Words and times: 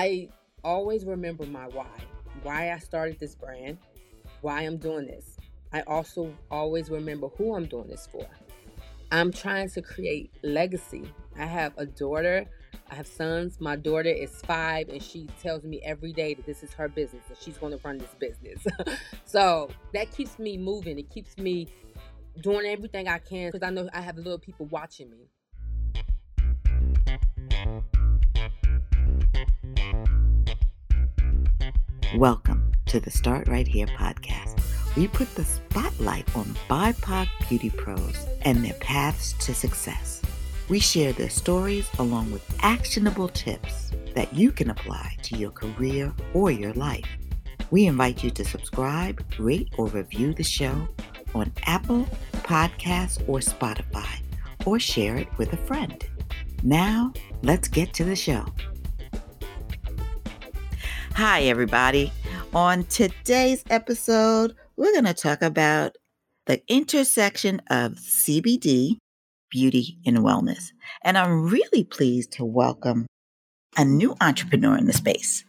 I 0.00 0.28
always 0.64 1.04
remember 1.04 1.44
my 1.44 1.66
why, 1.66 1.90
why 2.42 2.72
I 2.72 2.78
started 2.78 3.20
this 3.20 3.34
brand, 3.34 3.76
why 4.40 4.62
I'm 4.62 4.78
doing 4.78 5.06
this. 5.06 5.36
I 5.74 5.82
also 5.82 6.34
always 6.50 6.88
remember 6.88 7.28
who 7.36 7.54
I'm 7.54 7.66
doing 7.66 7.88
this 7.88 8.08
for. 8.10 8.26
I'm 9.12 9.30
trying 9.30 9.68
to 9.68 9.82
create 9.82 10.32
legacy. 10.42 11.12
I 11.38 11.44
have 11.44 11.74
a 11.76 11.84
daughter, 11.84 12.46
I 12.90 12.94
have 12.94 13.06
sons. 13.06 13.60
My 13.60 13.76
daughter 13.76 14.08
is 14.08 14.30
five, 14.46 14.88
and 14.88 15.02
she 15.02 15.28
tells 15.38 15.64
me 15.64 15.82
every 15.84 16.14
day 16.14 16.32
that 16.32 16.46
this 16.46 16.62
is 16.62 16.72
her 16.72 16.88
business 16.88 17.24
and 17.28 17.36
she's 17.36 17.58
going 17.58 17.76
to 17.76 17.80
run 17.84 17.98
this 17.98 18.14
business. 18.18 18.66
so 19.26 19.68
that 19.92 20.10
keeps 20.12 20.38
me 20.38 20.56
moving. 20.56 20.98
It 20.98 21.10
keeps 21.10 21.36
me 21.36 21.68
doing 22.40 22.64
everything 22.64 23.06
I 23.06 23.18
can 23.18 23.48
because 23.48 23.62
I 23.62 23.68
know 23.68 23.86
I 23.92 24.00
have 24.00 24.16
little 24.16 24.38
people 24.38 24.64
watching 24.64 25.10
me. 25.10 25.28
Welcome 32.16 32.72
to 32.86 32.98
the 32.98 33.10
Start 33.12 33.46
Right 33.46 33.68
Here 33.68 33.86
podcast. 33.86 34.60
We 34.96 35.06
put 35.06 35.32
the 35.36 35.44
spotlight 35.44 36.26
on 36.34 36.56
BIPOC 36.68 37.28
beauty 37.48 37.70
pros 37.70 38.26
and 38.42 38.64
their 38.64 38.74
paths 38.74 39.34
to 39.44 39.54
success. 39.54 40.20
We 40.68 40.80
share 40.80 41.12
their 41.12 41.30
stories 41.30 41.88
along 42.00 42.32
with 42.32 42.42
actionable 42.64 43.28
tips 43.28 43.92
that 44.16 44.34
you 44.34 44.50
can 44.50 44.70
apply 44.70 45.18
to 45.22 45.36
your 45.36 45.52
career 45.52 46.12
or 46.34 46.50
your 46.50 46.72
life. 46.72 47.06
We 47.70 47.86
invite 47.86 48.24
you 48.24 48.30
to 48.32 48.44
subscribe, 48.44 49.24
rate, 49.38 49.72
or 49.78 49.86
review 49.86 50.34
the 50.34 50.42
show 50.42 50.88
on 51.32 51.52
Apple 51.66 52.08
Podcasts 52.32 53.20
or 53.28 53.38
Spotify, 53.38 54.20
or 54.66 54.80
share 54.80 55.16
it 55.16 55.28
with 55.38 55.52
a 55.52 55.58
friend. 55.58 56.04
Now, 56.64 57.12
let's 57.42 57.68
get 57.68 57.94
to 57.94 58.04
the 58.04 58.16
show. 58.16 58.46
Hi, 61.22 61.42
everybody. 61.42 62.14
On 62.54 62.82
today's 62.84 63.62
episode, 63.68 64.56
we're 64.78 64.92
going 64.92 65.04
to 65.04 65.12
talk 65.12 65.42
about 65.42 65.98
the 66.46 66.62
intersection 66.66 67.60
of 67.68 67.96
CBD, 67.96 68.96
beauty, 69.50 69.98
and 70.06 70.20
wellness. 70.20 70.72
And 71.04 71.18
I'm 71.18 71.50
really 71.50 71.84
pleased 71.84 72.32
to 72.32 72.46
welcome 72.46 73.04
a 73.76 73.84
new 73.84 74.16
entrepreneur 74.22 74.78
in 74.78 74.86
the 74.86 74.94
space 74.94 75.44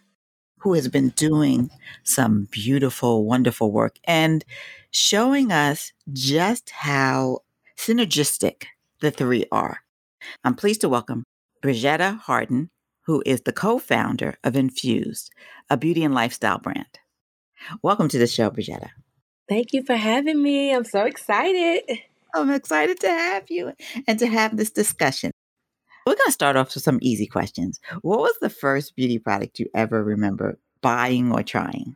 who 0.57 0.73
has 0.73 0.89
been 0.89 1.11
doing 1.11 1.69
some 2.03 2.49
beautiful, 2.51 3.23
wonderful 3.23 3.71
work 3.71 3.95
and 4.03 4.43
showing 4.91 5.53
us 5.53 5.93
just 6.11 6.69
how 6.71 7.39
synergistic 7.77 8.65
the 8.99 9.09
three 9.09 9.45
are. 9.53 9.79
I'm 10.43 10.55
pleased 10.55 10.81
to 10.81 10.89
welcome 10.89 11.23
Briggitta 11.63 12.19
Hardin, 12.19 12.67
who 13.05 13.23
is 13.25 13.41
the 13.41 13.53
co 13.53 13.79
founder 13.79 14.35
of 14.43 14.55
Infused, 14.55 15.31
a 15.69 15.77
beauty 15.77 16.03
and 16.03 16.13
lifestyle 16.13 16.59
brand. 16.59 16.99
Welcome 17.81 18.07
to 18.09 18.17
the 18.17 18.27
show, 18.27 18.49
Briggitta. 18.49 18.89
Thank 19.49 19.73
you 19.73 19.83
for 19.83 19.95
having 19.95 20.41
me. 20.41 20.73
I'm 20.73 20.83
so 20.83 21.05
excited. 21.05 21.99
I'm 22.33 22.49
excited 22.49 22.99
to 23.01 23.09
have 23.09 23.49
you 23.49 23.73
and 24.07 24.17
to 24.19 24.27
have 24.27 24.55
this 24.55 24.71
discussion. 24.71 25.31
We're 26.05 26.15
going 26.15 26.25
to 26.27 26.31
start 26.31 26.55
off 26.55 26.73
with 26.73 26.83
some 26.83 26.99
easy 27.01 27.27
questions. 27.27 27.79
What 28.01 28.19
was 28.19 28.35
the 28.41 28.49
first 28.49 28.95
beauty 28.95 29.19
product 29.19 29.59
you 29.59 29.67
ever 29.75 30.03
remember 30.03 30.57
buying 30.81 31.31
or 31.31 31.43
trying? 31.43 31.95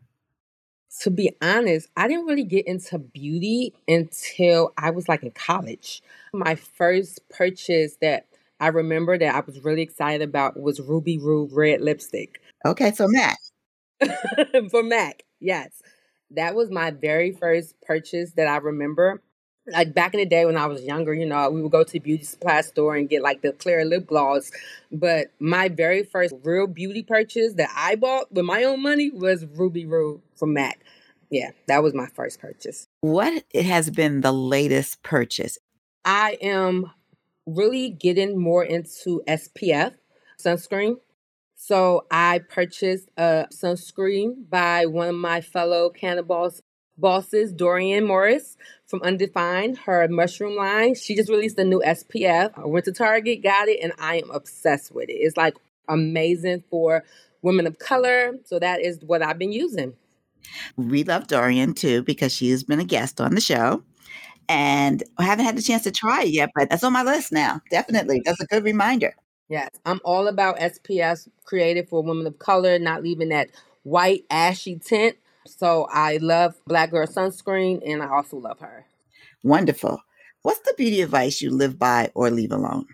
To 1.02 1.12
be 1.12 1.36
honest, 1.42 1.90
I 1.98 2.08
didn't 2.08 2.26
really 2.26 2.44
get 2.44 2.68
into 2.68 3.00
beauty 3.00 3.74
until 3.88 4.74
I 4.78 4.92
was 4.92 5.10
like 5.10 5.24
in 5.24 5.32
college. 5.32 6.02
My 6.34 6.56
first 6.56 7.28
purchase 7.30 7.98
that 8.02 8.28
I 8.60 8.68
remember 8.68 9.18
that 9.18 9.36
I 9.36 9.40
was 9.42 9.60
really 9.64 9.82
excited 9.82 10.22
about 10.22 10.60
was 10.60 10.80
Ruby 10.80 11.18
Woo 11.18 11.50
red 11.52 11.82
lipstick. 11.82 12.40
Okay, 12.66 12.92
so 12.92 13.08
Mac. 13.08 13.38
For 14.72 14.84
Mac, 14.84 15.24
yes. 15.40 15.82
That 16.32 16.56
was 16.56 16.72
my 16.72 16.92
very 16.92 17.32
first 17.32 17.76
purchase 17.82 18.32
that 18.34 18.48
I 18.48 18.58
remember. 18.58 19.22
Like 19.68 19.94
back 19.94 20.14
in 20.14 20.20
the 20.20 20.26
day 20.26 20.46
when 20.46 20.58
I 20.58 20.68
was 20.68 20.84
younger, 20.84 21.14
you 21.14 21.26
know, 21.26 21.50
we 21.50 21.62
would 21.62 21.72
go 21.72 21.84
to 21.84 21.92
the 21.92 22.00
beauty 22.00 22.24
supply 22.24 22.62
store 22.62 22.96
and 22.96 23.10
get 23.10 23.24
like 23.24 23.42
the 23.42 23.52
clear 23.52 23.84
lip 23.84 24.08
gloss. 24.08 24.52
But 24.92 25.32
my 25.40 25.70
very 25.70 26.04
first 26.04 26.36
real 26.44 26.68
beauty 26.68 27.04
purchase 27.04 27.54
that 27.54 27.72
I 27.76 27.96
bought 27.96 28.32
with 28.32 28.46
my 28.46 28.64
own 28.64 28.82
money 28.82 29.10
was 29.12 29.46
Ruby 29.46 29.86
Woo 29.86 30.22
from 30.36 30.54
MAC. 30.54 30.80
Yeah, 31.32 31.52
that 31.68 31.82
was 31.82 31.94
my 31.94 32.06
first 32.08 32.40
purchase. 32.40 32.88
What 33.02 33.44
has 33.54 33.90
been 33.90 34.22
the 34.22 34.32
latest 34.32 35.02
purchase? 35.02 35.58
I 36.04 36.38
am 36.42 36.92
really 37.46 37.90
getting 37.90 38.40
more 38.40 38.64
into 38.64 39.22
SPF 39.28 39.94
sunscreen. 40.40 40.98
So 41.56 42.06
I 42.12 42.40
purchased 42.50 43.10
a 43.18 43.48
sunscreen 43.54 44.50
by 44.50 44.86
one 44.86 45.08
of 45.10 45.16
my 45.16 45.42
fellow 45.42 45.90
Cannabis 45.90 46.62
bosses, 46.98 47.52
Dorian 47.52 48.06
Morris 48.06 48.58
from 48.88 49.02
Undefined, 49.02 49.78
her 49.80 50.08
mushroom 50.08 50.56
line. 50.56 50.96
She 50.96 51.16
just 51.16 51.30
released 51.30 51.58
a 51.58 51.64
new 51.64 51.82
SPF. 51.86 52.52
I 52.58 52.66
went 52.66 52.86
to 52.86 52.92
Target, 52.92 53.44
got 53.44 53.68
it, 53.68 53.80
and 53.82 53.94
I 54.00 54.18
am 54.18 54.32
obsessed 54.32 54.94
with 54.94 55.10
it. 55.10 55.14
It's 55.14 55.38
like 55.38 55.56
amazing 55.88 56.64
for 56.70 57.04
women 57.42 57.68
of 57.68 57.80
color. 57.80 58.34
So 58.46 58.60
that 58.60 58.82
is 58.82 59.00
what 59.06 59.22
I've 59.22 59.40
been 59.40 59.52
using. 59.52 59.94
We 60.76 61.04
love 61.04 61.28
Dorian 61.28 61.74
too 61.74 62.04
because 62.04 62.34
she 62.34 62.52
has 62.52 62.64
been 62.64 62.80
a 62.80 62.86
guest 62.86 63.20
on 63.20 63.34
the 63.34 63.42
show 63.42 63.84
and 64.50 65.04
I 65.18 65.24
haven't 65.24 65.46
had 65.46 65.58
the 65.58 65.62
chance 65.62 65.84
to 65.84 65.92
try 65.92 66.24
it 66.24 66.30
yet, 66.30 66.52
but 66.56 66.70
that's 66.70 66.84
on 66.84 66.94
my 66.94 67.04
list 67.04 67.32
now. 67.32 67.62
Definitely. 67.70 68.22
That's 68.26 68.40
a 68.40 68.46
good 68.46 68.64
reminder. 68.64 69.14
Yes, 69.48 69.70
I'm 69.86 70.00
all 70.04 70.28
about 70.28 70.58
SPFs 70.58 71.28
created 71.44 71.88
for 71.88 72.02
women 72.02 72.26
of 72.26 72.40
color, 72.40 72.80
not 72.80 73.04
leaving 73.04 73.30
that 73.30 73.50
white 73.84 74.26
ashy 74.30 74.80
tint. 74.80 75.18
So 75.46 75.88
I 75.92 76.18
love 76.18 76.56
Black 76.66 76.90
Girl 76.92 77.06
Sunscreen 77.06 77.82
and 77.86 78.02
I 78.02 78.10
also 78.10 78.38
love 78.38 78.60
her. 78.60 78.86
Wonderful. 79.44 80.00
What's 80.42 80.60
the 80.60 80.74
beauty 80.78 81.02
advice 81.02 81.42
you 81.42 81.52
live 81.52 81.78
by 81.78 82.12
or 82.16 82.32
leave 82.32 82.52
alone? 82.52 82.88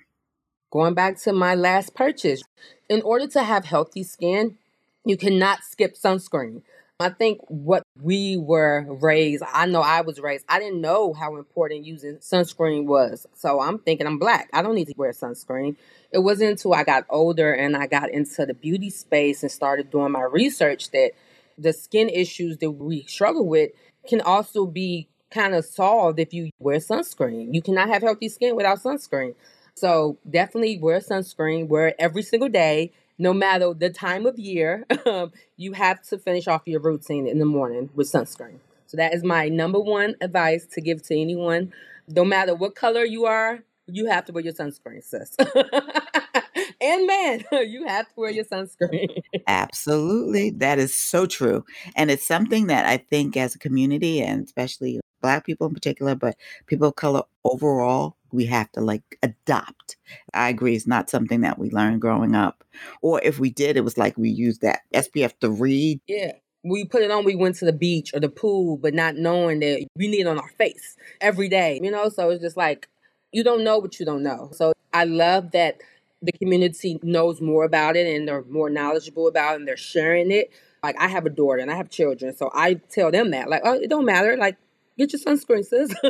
Going 0.71 0.93
back 0.93 1.17
to 1.21 1.33
my 1.33 1.55
last 1.55 1.95
purchase, 1.95 2.41
in 2.89 3.01
order 3.01 3.27
to 3.27 3.43
have 3.43 3.65
healthy 3.65 4.03
skin, 4.03 4.57
you 5.05 5.17
cannot 5.17 5.63
skip 5.63 5.95
sunscreen. 5.95 6.61
I 6.99 7.09
think 7.09 7.39
what 7.47 7.83
we 8.01 8.37
were 8.37 8.85
raised, 8.89 9.43
I 9.53 9.65
know 9.67 9.81
I 9.81 10.01
was 10.01 10.19
raised, 10.19 10.45
I 10.49 10.59
didn't 10.59 10.81
know 10.81 11.13
how 11.13 11.37
important 11.37 11.85
using 11.85 12.17
sunscreen 12.17 12.85
was. 12.85 13.27
So 13.35 13.61
I'm 13.61 13.79
thinking 13.79 14.07
I'm 14.07 14.17
black. 14.17 14.49
I 14.53 14.61
don't 14.61 14.75
need 14.75 14.87
to 14.87 14.93
wear 14.97 15.11
sunscreen. 15.11 15.75
It 16.11 16.19
wasn't 16.19 16.51
until 16.51 16.73
I 16.73 16.83
got 16.83 17.05
older 17.09 17.53
and 17.53 17.77
I 17.77 17.87
got 17.87 18.09
into 18.09 18.45
the 18.45 18.53
beauty 18.53 18.89
space 18.89 19.43
and 19.43 19.51
started 19.51 19.91
doing 19.91 20.11
my 20.11 20.23
research 20.23 20.91
that 20.91 21.11
the 21.57 21.73
skin 21.73 22.09
issues 22.09 22.57
that 22.57 22.71
we 22.71 23.03
struggle 23.03 23.47
with 23.47 23.71
can 24.07 24.21
also 24.21 24.65
be 24.65 25.07
kind 25.29 25.53
of 25.53 25.63
solved 25.63 26.19
if 26.19 26.33
you 26.33 26.49
wear 26.59 26.77
sunscreen. 26.77 27.53
You 27.53 27.61
cannot 27.61 27.89
have 27.89 28.01
healthy 28.01 28.29
skin 28.29 28.55
without 28.55 28.79
sunscreen. 28.79 29.35
So 29.75 30.17
definitely 30.29 30.79
wear 30.79 30.99
sunscreen, 30.99 31.67
wear 31.67 31.89
it 31.89 31.95
every 31.99 32.23
single 32.23 32.49
day 32.49 32.91
no 33.21 33.33
matter 33.33 33.71
the 33.75 33.91
time 33.91 34.25
of 34.25 34.39
year, 34.39 34.83
um, 35.05 35.31
you 35.55 35.73
have 35.73 36.01
to 36.01 36.17
finish 36.17 36.47
off 36.47 36.63
your 36.65 36.81
routine 36.81 37.27
in 37.27 37.37
the 37.37 37.45
morning 37.45 37.89
with 37.93 38.11
sunscreen. 38.11 38.57
So 38.87 38.97
that 38.97 39.13
is 39.13 39.23
my 39.23 39.47
number 39.47 39.79
one 39.79 40.15
advice 40.21 40.65
to 40.73 40.81
give 40.81 41.03
to 41.03 41.15
anyone. 41.15 41.71
No 42.07 42.25
matter 42.25 42.55
what 42.55 42.73
color 42.73 43.05
you 43.05 43.25
are, 43.25 43.59
you 43.85 44.07
have 44.07 44.25
to 44.25 44.33
wear 44.33 44.43
your 44.43 44.53
sunscreen, 44.53 45.03
sis. 45.03 45.35
and 46.81 47.07
man, 47.07 47.43
you 47.51 47.85
have 47.87 48.07
to 48.07 48.13
wear 48.15 48.31
your 48.31 48.45
sunscreen. 48.45 49.21
Absolutely. 49.45 50.49
That 50.49 50.79
is 50.79 50.97
so 50.97 51.27
true. 51.27 51.63
And 51.95 52.09
it's 52.09 52.25
something 52.25 52.67
that 52.67 52.87
I 52.87 52.97
think 52.97 53.37
as 53.37 53.53
a 53.53 53.59
community 53.59 54.21
and 54.21 54.43
especially 54.43 54.99
black 55.21 55.45
people 55.45 55.67
in 55.67 55.75
particular, 55.75 56.15
but 56.15 56.35
people 56.65 56.87
of 56.87 56.95
color 56.95 57.21
overall, 57.45 58.15
we 58.31 58.45
have 58.45 58.71
to 58.73 58.81
like 58.81 59.17
adopt. 59.23 59.97
I 60.33 60.49
agree, 60.49 60.75
it's 60.75 60.87
not 60.87 61.09
something 61.09 61.41
that 61.41 61.59
we 61.59 61.69
learned 61.69 62.01
growing 62.01 62.35
up. 62.35 62.63
Or 63.01 63.21
if 63.23 63.39
we 63.39 63.49
did, 63.49 63.77
it 63.77 63.83
was 63.83 63.97
like 63.97 64.17
we 64.17 64.29
used 64.29 64.61
that 64.61 64.81
SPF 64.93 65.33
3. 65.41 66.01
Yeah. 66.07 66.33
We 66.63 66.85
put 66.85 67.01
it 67.01 67.09
on, 67.09 67.25
we 67.25 67.35
went 67.35 67.55
to 67.57 67.65
the 67.65 67.73
beach 67.73 68.13
or 68.13 68.19
the 68.19 68.29
pool, 68.29 68.77
but 68.77 68.93
not 68.93 69.15
knowing 69.15 69.59
that 69.61 69.85
we 69.95 70.07
need 70.07 70.21
it 70.21 70.27
on 70.27 70.37
our 70.37 70.49
face 70.49 70.95
every 71.19 71.49
day, 71.49 71.79
you 71.81 71.89
know? 71.89 72.09
So 72.09 72.29
it's 72.29 72.41
just 72.41 72.57
like, 72.57 72.87
you 73.31 73.43
don't 73.43 73.63
know 73.63 73.79
what 73.79 73.99
you 73.99 74.05
don't 74.05 74.23
know. 74.23 74.49
So 74.53 74.73
I 74.93 75.05
love 75.05 75.51
that 75.51 75.81
the 76.21 76.31
community 76.33 76.99
knows 77.01 77.41
more 77.41 77.63
about 77.63 77.95
it 77.95 78.05
and 78.05 78.27
they're 78.27 78.43
more 78.43 78.69
knowledgeable 78.69 79.27
about 79.27 79.53
it 79.53 79.55
and 79.57 79.67
they're 79.67 79.77
sharing 79.77 80.31
it. 80.31 80.51
Like 80.83 80.95
I 80.99 81.07
have 81.07 81.25
a 81.25 81.29
daughter 81.29 81.59
and 81.59 81.71
I 81.71 81.75
have 81.75 81.89
children, 81.89 82.35
so 82.35 82.49
I 82.53 82.75
tell 82.75 83.11
them 83.11 83.31
that. 83.31 83.49
Like, 83.49 83.61
oh, 83.63 83.73
it 83.73 83.89
don't 83.89 84.05
matter. 84.05 84.35
Like 84.37 84.57
get 84.97 85.13
your 85.13 85.21
sunscreen, 85.21 85.65
sis. 85.65 85.91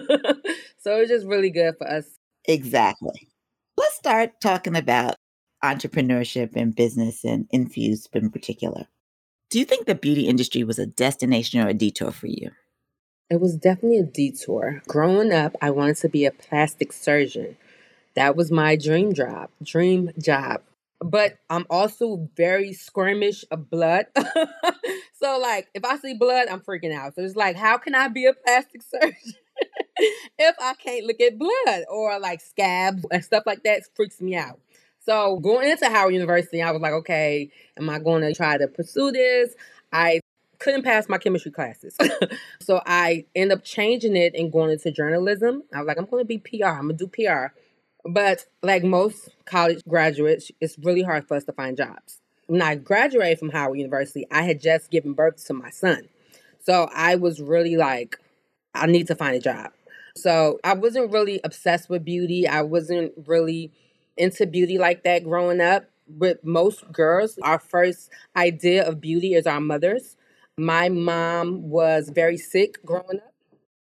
so 0.79 0.97
it's 0.97 1.09
just 1.09 1.25
really 1.25 1.49
good 1.49 1.75
for 1.77 1.89
us. 1.89 2.05
Exactly. 2.45 3.27
Let's 3.77 3.95
start 3.95 4.41
talking 4.41 4.75
about 4.75 5.15
entrepreneurship 5.63 6.55
and 6.55 6.75
business 6.75 7.23
and 7.23 7.47
infused 7.51 8.09
in 8.13 8.29
particular. 8.29 8.87
Do 9.49 9.59
you 9.59 9.65
think 9.65 9.85
the 9.85 9.95
beauty 9.95 10.27
industry 10.27 10.63
was 10.63 10.79
a 10.79 10.85
destination 10.85 11.59
or 11.59 11.67
a 11.67 11.73
detour 11.73 12.11
for 12.11 12.27
you? 12.27 12.51
It 13.29 13.39
was 13.39 13.55
definitely 13.55 13.99
a 13.99 14.03
detour. 14.03 14.81
Growing 14.87 15.31
up, 15.31 15.55
I 15.61 15.69
wanted 15.71 15.97
to 15.97 16.09
be 16.09 16.25
a 16.25 16.31
plastic 16.31 16.91
surgeon. 16.91 17.57
That 18.15 18.35
was 18.35 18.51
my 18.51 18.75
dream 18.75 19.13
job. 19.13 19.49
Dream 19.63 20.11
job. 20.19 20.61
But 21.01 21.37
I'm 21.49 21.65
also 21.69 22.29
very 22.35 22.71
squirmish 22.71 23.43
of 23.51 23.69
blood. 23.69 24.05
so 25.21 25.39
like 25.39 25.67
if 25.73 25.83
I 25.83 25.97
see 25.97 26.13
blood, 26.13 26.47
I'm 26.47 26.61
freaking 26.61 26.93
out. 26.93 27.15
So 27.15 27.23
it's 27.23 27.35
like, 27.35 27.55
how 27.55 27.77
can 27.77 27.95
I 27.95 28.07
be 28.07 28.25
a 28.27 28.33
plastic 28.33 28.81
surgeon 28.89 29.33
if 30.37 30.55
I 30.59 30.73
can't 30.75 31.05
look 31.05 31.19
at 31.21 31.37
blood 31.37 31.83
or 31.89 32.19
like 32.19 32.41
scabs 32.41 33.05
and 33.11 33.23
stuff 33.23 33.43
like 33.45 33.63
that 33.63 33.83
freaks 33.95 34.21
me 34.21 34.35
out. 34.35 34.59
So 35.03 35.39
going 35.39 35.69
into 35.69 35.89
Howard 35.89 36.13
University, 36.13 36.61
I 36.61 36.71
was 36.71 36.81
like, 36.81 36.93
okay, 36.93 37.49
am 37.77 37.89
I 37.89 37.99
going 37.99 38.21
to 38.21 38.33
try 38.33 38.57
to 38.57 38.67
pursue 38.67 39.11
this? 39.11 39.55
I 39.91 40.21
couldn't 40.59 40.83
pass 40.83 41.09
my 41.09 41.17
chemistry 41.17 41.51
classes. 41.51 41.97
so 42.61 42.81
I 42.85 43.25
end 43.35 43.51
up 43.51 43.63
changing 43.63 44.15
it 44.15 44.35
and 44.35 44.51
going 44.51 44.71
into 44.71 44.91
journalism. 44.91 45.63
I 45.73 45.79
was 45.79 45.87
like, 45.87 45.97
I'm 45.97 46.05
going 46.05 46.21
to 46.21 46.27
be 46.27 46.37
PR. 46.37 46.67
I'm 46.67 46.87
going 46.87 46.97
to 46.97 47.05
do 47.05 47.07
PR. 47.07 47.47
But 48.05 48.45
like 48.63 48.83
most 48.83 49.29
college 49.45 49.81
graduates, 49.87 50.51
it's 50.59 50.77
really 50.79 51.03
hard 51.03 51.27
for 51.27 51.35
us 51.35 51.43
to 51.45 51.53
find 51.53 51.77
jobs. 51.77 52.19
When 52.47 52.61
I 52.61 52.75
graduated 52.75 53.39
from 53.39 53.49
Howard 53.49 53.77
University, 53.77 54.25
I 54.31 54.43
had 54.43 54.61
just 54.61 54.91
given 54.91 55.13
birth 55.13 55.45
to 55.45 55.53
my 55.53 55.69
son. 55.69 56.09
So 56.63 56.89
I 56.93 57.15
was 57.15 57.41
really 57.41 57.77
like, 57.77 58.19
I 58.73 58.87
need 58.87 59.07
to 59.07 59.15
find 59.15 59.35
a 59.35 59.39
job. 59.39 59.71
So 60.15 60.59
I 60.63 60.73
wasn't 60.73 61.11
really 61.11 61.39
obsessed 61.43 61.89
with 61.89 62.03
beauty. 62.03 62.47
I 62.47 62.61
wasn't 62.61 63.13
really 63.25 63.71
into 64.17 64.45
beauty 64.45 64.77
like 64.77 65.03
that 65.03 65.23
growing 65.23 65.61
up. 65.61 65.85
With 66.07 66.43
most 66.43 66.91
girls, 66.91 67.39
our 67.41 67.59
first 67.59 68.09
idea 68.35 68.85
of 68.85 68.99
beauty 68.99 69.33
is 69.33 69.47
our 69.47 69.61
mothers. 69.61 70.17
My 70.57 70.89
mom 70.89 71.69
was 71.69 72.09
very 72.09 72.37
sick 72.37 72.83
growing 72.85 73.21
up 73.25 73.30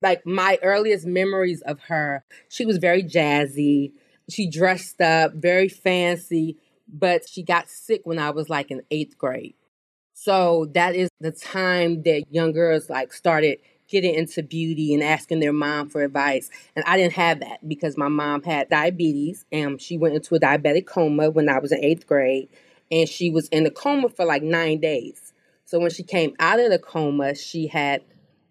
like 0.03 0.25
my 0.27 0.59
earliest 0.63 1.07
memories 1.07 1.63
of 1.63 1.81
her, 1.89 2.25
she 2.49 2.65
was 2.65 2.79
very 2.79 3.03
jazzy. 3.03 3.93
She 4.29 4.49
dressed 4.49 5.01
up, 5.01 5.35
very 5.35 5.69
fancy, 5.69 6.57
but 6.87 7.29
she 7.29 7.43
got 7.43 7.69
sick 7.69 8.03
when 8.05 8.19
I 8.19 8.31
was 8.31 8.49
like 8.49 8.71
in 8.71 8.83
eighth 8.91 9.19
grade. 9.19 9.55
So 10.15 10.67
that 10.75 10.95
is 10.95 11.09
the 11.21 11.33
time 11.33 12.03
that 12.03 12.25
young 12.31 12.53
girls 12.53 12.91
like 12.91 13.13
started 13.13 13.59
getting 13.89 14.15
into 14.15 14.43
beauty 14.43 14.93
and 14.93 15.03
asking 15.03 15.41
their 15.41 15.53
mom 15.53 15.89
for 15.89 16.03
advice. 16.03 16.51
And 16.77 16.85
I 16.87 16.97
didn't 16.97 17.15
have 17.15 17.41
that 17.41 17.67
because 17.67 17.97
my 17.97 18.09
mom 18.09 18.43
had 18.43 18.69
diabetes 18.69 19.47
and 19.51 19.81
she 19.81 19.97
went 19.97 20.15
into 20.15 20.35
a 20.35 20.41
diabetic 20.41 20.87
coma 20.87 21.31
when 21.31 21.49
I 21.49 21.59
was 21.59 21.73
in 21.73 21.83
eighth 21.83 22.07
grade. 22.07 22.49
And 22.91 23.09
she 23.09 23.31
was 23.31 23.49
in 23.49 23.67
a 23.67 23.71
coma 23.71 24.09
for 24.09 24.25
like 24.25 24.43
nine 24.43 24.81
days. 24.81 25.33
So 25.65 25.79
when 25.79 25.91
she 25.91 26.03
came 26.03 26.35
out 26.39 26.61
of 26.61 26.71
the 26.71 26.79
coma, 26.79 27.35
she 27.35 27.67
had 27.67 28.03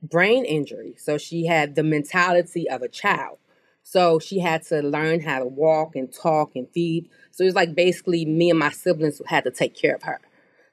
brain 0.02 0.46
injury. 0.46 0.96
So 0.98 1.18
she 1.18 1.46
had 1.46 1.76
the 1.76 1.84
mentality 1.84 2.70
of 2.70 2.82
a 2.82 2.88
child. 2.88 3.38
So 3.84 4.20
she 4.20 4.40
had 4.40 4.64
to 4.64 4.82
learn 4.82 5.22
how 5.22 5.40
to 5.40 5.46
walk 5.46 5.96
and 5.96 6.12
talk 6.12 6.56
and 6.56 6.68
feed. 6.70 7.10
So 7.32 7.44
it 7.44 7.48
was 7.48 7.56
like 7.56 7.74
basically 7.74 8.26
me 8.26 8.50
and 8.50 8.60
my 8.60 8.70
siblings 8.70 9.22
had 9.28 9.46
to 9.46 9.52
take 9.52 9.76
care 9.76 9.96
of 9.96 10.04
her. 10.04 10.20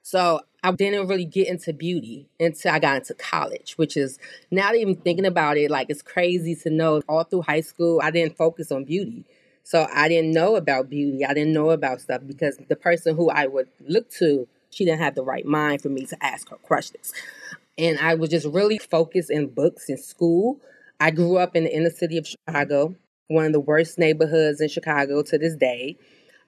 So 0.03 0.41
I 0.63 0.73
didn't 0.73 1.07
really 1.07 1.25
get 1.25 1.49
into 1.49 1.73
beauty 1.73 2.27
until 2.41 2.73
I 2.73 2.79
got 2.79 2.97
into 2.97 3.15
college, 3.15 3.75
which 3.77 3.97
is 3.97 4.19
not 4.51 4.75
even 4.75 4.97
thinking 4.97 5.27
about 5.27 5.57
it, 5.57 5.71
like 5.71 5.89
it's 5.91 6.03
crazy 6.03 6.55
to 6.57 6.71
know 6.71 7.03
all 7.09 7.25
through 7.25 7.43
high 7.43 7.61
school, 7.61 8.01
I 8.03 8.11
didn't 8.11 8.37
focus 8.37 8.73
on 8.73 8.85
beauty. 8.85 9.25
So 9.63 9.87
I 9.95 10.09
didn't 10.09 10.33
know 10.33 10.57
about 10.57 10.91
beauty. 10.91 11.25
I 11.25 11.33
didn't 11.33 11.55
know 11.55 11.71
about 11.71 12.01
stuff 12.01 12.23
because 12.27 12.59
the 12.69 12.77
person 12.77 13.17
who 13.17 13.31
I 13.31 13.47
would 13.47 13.69
look 13.87 14.11
to, 14.13 14.47
she 14.71 14.85
didn't 14.85 15.01
have 15.01 15.15
the 15.15 15.23
right 15.23 15.47
mind 15.47 15.81
for 15.83 15.89
me 15.89 16.05
to 16.07 16.25
ask 16.25 16.51
her 16.51 16.57
questions 16.57 17.13
and 17.79 17.99
I 17.99 18.15
was 18.15 18.31
just 18.31 18.47
really 18.47 18.79
focused 18.79 19.31
in 19.31 19.49
books 19.49 19.89
in 19.89 19.99
school. 19.99 20.61
I 21.01 21.11
grew 21.11 21.37
up 21.37 21.57
in 21.57 21.65
the 21.65 21.75
inner 21.75 21.91
city 21.91 22.19
of 22.19 22.27
Chicago, 22.27 22.95
one 23.29 23.47
of 23.47 23.53
the 23.53 23.61
worst 23.61 23.99
neighborhoods 23.99 24.61
in 24.61 24.69
Chicago 24.69 25.23
to 25.23 25.39
this 25.39 25.57
day. 25.57 25.97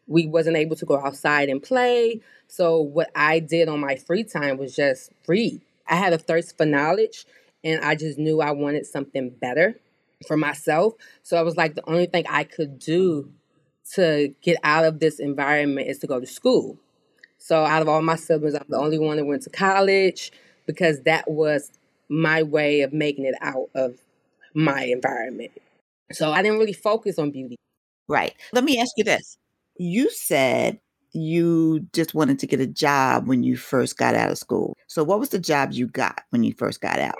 We 0.06 0.26
wasn't 0.26 0.56
able 0.56 0.76
to 0.76 0.86
go 0.86 0.98
outside 0.98 1.48
and 1.48 1.62
play. 1.62 2.20
So 2.46 2.80
what 2.80 3.10
I 3.16 3.40
did 3.40 3.68
on 3.68 3.80
my 3.80 3.96
free 3.96 4.22
time 4.22 4.56
was 4.56 4.76
just 4.76 5.10
read. 5.26 5.60
I 5.88 5.96
had 5.96 6.12
a 6.12 6.18
thirst 6.18 6.56
for 6.56 6.64
knowledge 6.64 7.26
and 7.64 7.84
I 7.84 7.96
just 7.96 8.18
knew 8.18 8.40
I 8.40 8.52
wanted 8.52 8.86
something 8.86 9.30
better 9.30 9.74
for 10.26 10.36
myself. 10.36 10.94
So 11.24 11.36
I 11.36 11.42
was 11.42 11.56
like 11.56 11.74
the 11.74 11.88
only 11.88 12.06
thing 12.06 12.24
I 12.28 12.44
could 12.44 12.78
do 12.78 13.32
to 13.94 14.32
get 14.42 14.58
out 14.62 14.84
of 14.84 15.00
this 15.00 15.18
environment 15.18 15.88
is 15.88 15.98
to 16.00 16.06
go 16.06 16.20
to 16.20 16.26
school. 16.26 16.78
So 17.38 17.64
out 17.64 17.82
of 17.82 17.88
all 17.88 18.02
my 18.02 18.16
siblings, 18.16 18.54
I'm 18.54 18.64
the 18.68 18.78
only 18.78 18.98
one 18.98 19.16
that 19.16 19.24
went 19.24 19.42
to 19.42 19.50
college 19.50 20.32
because 20.66 21.02
that 21.02 21.30
was 21.30 21.70
my 22.08 22.42
way 22.42 22.82
of 22.82 22.92
making 22.92 23.24
it 23.24 23.34
out 23.40 23.68
of 23.74 23.98
my 24.54 24.84
environment. 24.84 25.52
So 26.12 26.32
I 26.32 26.42
didn't 26.42 26.58
really 26.58 26.72
focus 26.72 27.18
on 27.18 27.30
beauty. 27.30 27.56
Right. 28.08 28.34
Let 28.52 28.64
me 28.64 28.78
ask 28.78 28.92
you 28.96 29.04
this. 29.04 29.36
You 29.78 30.10
said 30.10 30.80
you 31.12 31.86
just 31.92 32.14
wanted 32.14 32.38
to 32.40 32.46
get 32.46 32.60
a 32.60 32.66
job 32.66 33.26
when 33.26 33.42
you 33.42 33.56
first 33.56 33.96
got 33.96 34.14
out 34.14 34.30
of 34.30 34.38
school. 34.38 34.76
So 34.86 35.02
what 35.02 35.18
was 35.18 35.30
the 35.30 35.38
job 35.38 35.72
you 35.72 35.86
got 35.86 36.20
when 36.30 36.44
you 36.44 36.54
first 36.54 36.80
got 36.80 36.98
out? 36.98 37.16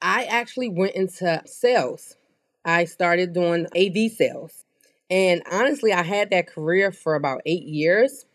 I 0.00 0.24
actually 0.24 0.68
went 0.68 0.94
into 0.94 1.42
sales. 1.46 2.16
I 2.64 2.84
started 2.84 3.32
doing 3.32 3.66
AV 3.76 4.10
sales. 4.12 4.64
And 5.10 5.42
honestly, 5.50 5.92
I 5.92 6.02
had 6.02 6.30
that 6.30 6.48
career 6.48 6.92
for 6.92 7.14
about 7.14 7.42
eight 7.46 7.64
years. 7.64 8.26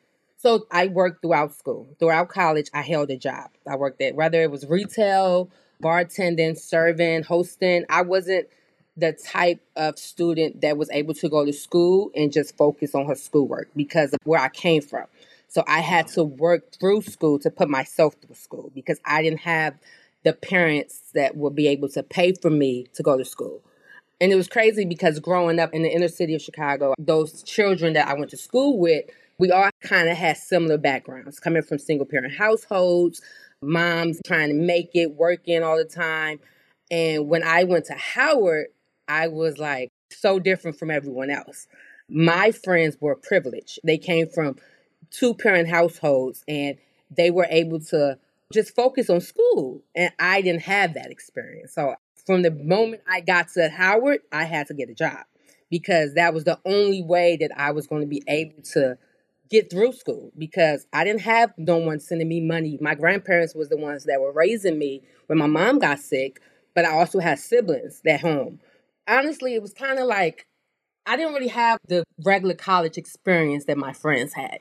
So 0.42 0.66
I 0.72 0.88
worked 0.88 1.22
throughout 1.22 1.54
school. 1.54 1.88
Throughout 2.00 2.30
college, 2.30 2.68
I 2.74 2.82
held 2.82 3.12
a 3.12 3.16
job. 3.18 3.52
I 3.68 3.76
worked 3.76 4.02
at 4.02 4.16
whether 4.16 4.42
it 4.42 4.50
was 4.50 4.66
retail, 4.66 5.52
bartending, 5.84 6.58
serving, 6.58 7.22
hosting. 7.22 7.86
I 7.90 8.02
wasn't 8.02 8.48
the 8.98 9.14
type 9.14 9.62
of 9.76 10.00
student 10.00 10.62
that 10.62 10.78
was 10.78 10.90
able 10.90 11.14
to 11.14 11.30
go 11.30 11.46
to 11.46 11.54
school 11.54 12.10
and 12.16 12.34
just 12.34 12.58
focus 12.58 12.96
on 12.96 13.06
her 13.06 13.14
schoolwork 13.14 13.70
because 13.76 14.14
of 14.14 14.20
where 14.24 14.42
I 14.42 14.50
came 14.50 14.82
from. 14.82 15.06
So 15.48 15.64
I 15.68 15.82
had 15.82 16.08
to 16.10 16.24
work 16.24 16.72
through 16.80 17.04
school 17.04 17.38
to 17.38 17.52
put 17.52 17.70
myself 17.70 18.16
through 18.26 18.34
school 18.34 18.72
because 18.74 19.00
I 19.06 19.22
didn't 19.22 19.42
have 19.42 19.76
the 20.24 20.34
parents 20.34 21.12
that 21.14 21.38
would 21.38 21.54
be 21.54 21.68
able 21.68 21.90
to 21.90 22.02
pay 22.02 22.34
for 22.34 22.50
me 22.50 22.88
to 22.96 23.04
go 23.04 23.16
to 23.16 23.26
school. 23.26 23.62
And 24.20 24.32
it 24.32 24.36
was 24.36 24.48
crazy 24.48 24.86
because 24.86 25.20
growing 25.20 25.60
up 25.60 25.72
in 25.72 25.84
the 25.84 25.90
inner 25.90 26.08
city 26.08 26.34
of 26.34 26.42
Chicago, 26.42 26.96
those 26.98 27.44
children 27.44 27.94
that 27.94 28.08
I 28.08 28.16
went 28.16 28.32
to 28.32 28.38
school 28.38 28.80
with, 28.80 29.06
we 29.42 29.50
all 29.50 29.72
kind 29.82 30.08
of 30.08 30.16
had 30.16 30.38
similar 30.38 30.78
backgrounds 30.78 31.40
coming 31.40 31.64
from 31.64 31.80
single 31.80 32.06
parent 32.06 32.32
households, 32.32 33.24
moms 33.64 34.22
trying 34.24 34.50
to 34.50 34.54
make 34.54 34.92
it, 34.94 35.16
working 35.16 35.64
all 35.64 35.78
the 35.78 35.84
time. 35.84 36.40
And 36.92 37.28
when 37.28 37.42
I 37.42 37.64
went 37.64 37.86
to 37.86 37.96
Howard, 37.96 38.68
I 39.08 39.30
was 39.30 39.58
like 39.58 39.90
so 40.12 40.38
different 40.38 40.78
from 40.78 40.92
everyone 40.92 41.32
else. 41.32 41.66
My 42.08 42.52
friends 42.52 42.98
were 43.02 43.16
privileged. 43.16 43.80
They 43.84 43.98
came 43.98 44.30
from 44.30 44.58
two 45.10 45.34
parent 45.34 45.70
households 45.70 46.44
and 46.48 46.78
they 47.10 47.32
were 47.32 47.48
able 47.50 47.80
to 47.80 48.20
just 48.54 48.76
focus 48.76 49.10
on 49.10 49.22
school. 49.22 49.82
And 49.96 50.14
I 50.20 50.44
didn't 50.44 50.62
have 50.64 50.94
that 50.94 51.10
experience. 51.10 51.74
So 51.74 51.96
from 52.28 52.44
the 52.44 52.52
moment 52.52 53.02
I 53.10 53.22
got 53.22 53.48
to 53.54 53.70
Howard, 53.70 54.20
I 54.32 54.44
had 54.44 54.68
to 54.68 54.76
get 54.76 54.92
a 54.92 54.94
job 54.94 55.26
because 55.72 56.14
that 56.14 56.32
was 56.32 56.44
the 56.44 56.60
only 56.64 57.02
way 57.02 57.38
that 57.38 57.50
I 57.58 57.72
was 57.72 57.88
going 57.88 58.02
to 58.02 58.08
be 58.08 58.22
able 58.28 58.62
to 58.74 59.00
get 59.52 59.70
through 59.70 59.92
school 59.92 60.32
because 60.38 60.88
I 60.94 61.04
didn't 61.04 61.22
have 61.22 61.54
no 61.58 61.78
one 61.78 62.00
sending 62.00 62.30
me 62.30 62.40
money. 62.40 62.78
My 62.82 62.96
grandparents 62.96 63.54
was 63.54 63.70
the 63.70 63.78
ones 63.78 64.06
that 64.06 64.22
were 64.22 64.32
raising 64.32 64.80
me 64.80 65.04
when 65.28 65.38
my 65.38 65.46
mom 65.46 65.78
got 65.78 66.00
sick, 66.00 66.42
but 66.74 66.86
I 66.86 66.94
also 66.94 67.20
had 67.20 67.38
siblings 67.38 68.02
at 68.08 68.22
home. 68.22 68.60
Honestly, 69.08 69.54
it 69.54 69.62
was 69.62 69.74
kind 69.74 70.00
of 70.00 70.08
like 70.08 70.48
I 71.06 71.18
didn't 71.18 71.34
really 71.34 71.50
have 71.50 71.80
the 71.88 72.04
regular 72.24 72.56
college 72.56 72.98
experience 72.98 73.66
that 73.66 73.78
my 73.78 73.92
friends 73.92 74.34
had. 74.34 74.60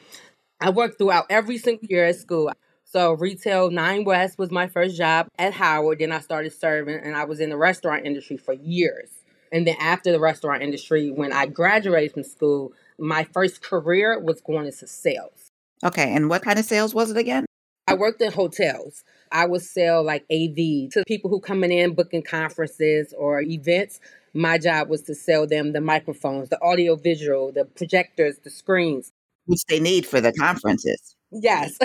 I 0.60 0.70
worked 0.70 0.98
throughout 0.98 1.26
every 1.30 1.58
single 1.58 1.86
year 1.88 2.06
at 2.06 2.16
school. 2.16 2.50
So 2.84 3.12
retail 3.12 3.70
Nine 3.70 4.04
West 4.04 4.38
was 4.38 4.50
my 4.50 4.66
first 4.66 4.96
job 4.96 5.28
at 5.38 5.54
Howard. 5.54 6.00
Then 6.00 6.10
I 6.10 6.18
started 6.18 6.52
serving 6.52 6.98
and 7.04 7.14
I 7.14 7.24
was 7.24 7.38
in 7.38 7.50
the 7.50 7.56
restaurant 7.56 8.04
industry 8.04 8.36
for 8.36 8.54
years. 8.54 9.10
And 9.52 9.66
then 9.66 9.76
after 9.80 10.10
the 10.10 10.20
restaurant 10.20 10.62
industry, 10.62 11.10
when 11.10 11.32
I 11.32 11.46
graduated 11.46 12.12
from 12.12 12.24
school, 12.24 12.72
my 13.00 13.24
first 13.24 13.62
career 13.62 14.18
was 14.20 14.40
going 14.40 14.66
into 14.66 14.86
sales. 14.86 15.50
Okay, 15.84 16.14
and 16.14 16.28
what 16.28 16.42
kind 16.42 16.58
of 16.58 16.64
sales 16.64 16.94
was 16.94 17.10
it 17.10 17.16
again? 17.16 17.46
I 17.86 17.94
worked 17.94 18.20
in 18.20 18.30
hotels. 18.30 19.02
I 19.32 19.46
would 19.46 19.62
sell 19.62 20.04
like 20.04 20.24
AV 20.30 20.90
to 20.92 21.02
people 21.06 21.30
who 21.30 21.40
coming 21.40 21.72
in 21.72 21.94
booking 21.94 22.22
conferences 22.22 23.12
or 23.16 23.40
events. 23.40 24.00
My 24.32 24.58
job 24.58 24.88
was 24.88 25.02
to 25.02 25.14
sell 25.14 25.46
them 25.46 25.72
the 25.72 25.80
microphones, 25.80 26.50
the 26.50 26.62
audio 26.62 26.94
visual, 26.94 27.50
the 27.50 27.64
projectors, 27.64 28.38
the 28.44 28.50
screens. 28.50 29.10
Which 29.46 29.64
they 29.68 29.80
need 29.80 30.06
for 30.06 30.20
the 30.20 30.32
conferences. 30.32 31.16
Yes. 31.32 31.76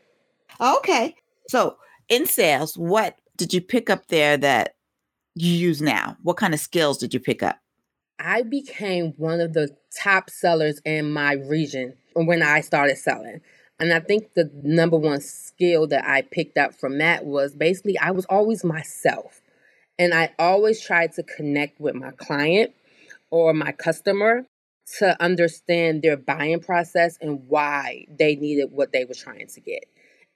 okay. 0.60 1.14
So 1.48 1.76
in 2.08 2.26
sales, 2.26 2.78
what 2.78 3.16
did 3.36 3.52
you 3.52 3.60
pick 3.60 3.90
up 3.90 4.06
there 4.06 4.36
that 4.38 4.74
you 5.34 5.52
use 5.52 5.82
now? 5.82 6.16
What 6.22 6.36
kind 6.36 6.54
of 6.54 6.60
skills 6.60 6.98
did 6.98 7.12
you 7.12 7.20
pick 7.20 7.42
up? 7.42 7.58
I 8.22 8.42
became 8.42 9.14
one 9.16 9.40
of 9.40 9.52
the 9.52 9.76
top 10.02 10.30
sellers 10.30 10.80
in 10.84 11.12
my 11.12 11.34
region 11.34 11.94
when 12.14 12.42
I 12.42 12.60
started 12.60 12.96
selling. 12.96 13.40
And 13.80 13.92
I 13.92 14.00
think 14.00 14.34
the 14.34 14.50
number 14.62 14.96
one 14.96 15.20
skill 15.20 15.88
that 15.88 16.06
I 16.06 16.22
picked 16.22 16.56
up 16.56 16.74
from 16.74 16.98
that 16.98 17.24
was 17.24 17.54
basically 17.54 17.98
I 17.98 18.12
was 18.12 18.24
always 18.26 18.64
myself. 18.64 19.40
And 19.98 20.14
I 20.14 20.32
always 20.38 20.80
tried 20.80 21.12
to 21.14 21.22
connect 21.22 21.80
with 21.80 21.94
my 21.94 22.12
client 22.12 22.72
or 23.30 23.52
my 23.52 23.72
customer 23.72 24.46
to 24.98 25.20
understand 25.22 26.02
their 26.02 26.16
buying 26.16 26.60
process 26.60 27.18
and 27.20 27.48
why 27.48 28.06
they 28.08 28.36
needed 28.36 28.72
what 28.72 28.92
they 28.92 29.04
were 29.04 29.14
trying 29.14 29.46
to 29.48 29.60
get. 29.60 29.84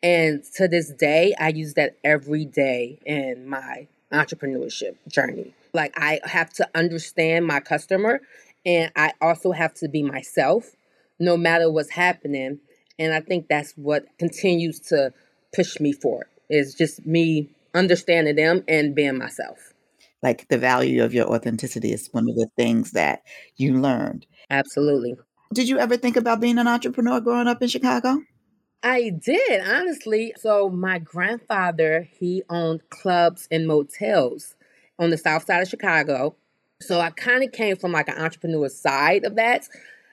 And 0.03 0.43
to 0.55 0.69
this 0.69 0.91
day, 0.91 1.35
I 1.39 1.49
use 1.49 1.75
that 1.75 1.97
every 2.05 2.45
day 2.45 2.99
in 3.05 3.49
my 3.49 3.89
entrepreneurship 4.13 4.97
journey. 5.09 5.55
Like 5.77 5.93
I 5.97 6.21
have 6.25 6.53
to 6.55 6.69
understand 6.75 7.47
my 7.47 7.61
customer 7.61 8.21
and 8.65 8.91
I 8.97 9.13
also 9.21 9.53
have 9.53 9.75
to 9.75 9.89
be 9.89 10.03
myself 10.03 10.75
no 11.21 11.37
matter 11.37 11.71
what's 11.71 11.91
happening. 11.91 12.59
And 12.99 13.13
I 13.13 13.21
think 13.21 13.49
that's 13.49 13.73
what 13.73 14.07
continues 14.19 14.81
to 14.89 15.13
push 15.55 15.79
me 15.79 15.93
forward 15.93 16.27
is 16.49 16.75
just 16.75 17.05
me 17.07 17.51
understanding 17.75 18.37
them 18.37 18.65
and 18.67 18.95
being 18.95 19.19
myself. 19.19 19.75
Like 20.23 20.49
the 20.49 20.59
value 20.59 21.05
of 21.05 21.13
your 21.13 21.27
authenticity 21.27 21.93
is 21.93 22.09
one 22.13 22.29
of 22.29 22.37
the 22.37 22.49
things 22.57 22.93
that 22.93 23.23
you 23.57 23.79
learned. 23.79 24.27
Absolutely. 24.51 25.17
Did 25.53 25.69
you 25.69 25.79
ever 25.79 25.97
think 25.97 26.17
about 26.17 26.41
being 26.41 26.59
an 26.59 26.67
entrepreneur 26.67 27.21
growing 27.21 27.47
up 27.47 27.63
in 27.63 27.69
Chicago? 27.69 28.23
I 28.83 29.11
did, 29.11 29.61
honestly. 29.67 30.35
So 30.39 30.71
my 30.71 30.99
grandfather, 30.99 32.09
he 32.19 32.43
owned 32.49 32.89
clubs 32.89 33.47
and 33.51 33.67
motels 33.67 34.57
on 34.99 35.11
the 35.11 35.19
south 35.19 35.47
side 35.47 35.63
of 35.63 35.69
Chicago. 35.69 36.35
So 36.81 37.01
I 37.01 37.11
kind 37.11 37.43
of 37.43 37.53
came 37.53 37.77
from 37.77 37.93
like 37.93 38.09
an 38.09 38.19
entrepreneur 38.19 38.69
side 38.69 39.25
of 39.25 39.37
that. 39.37 39.69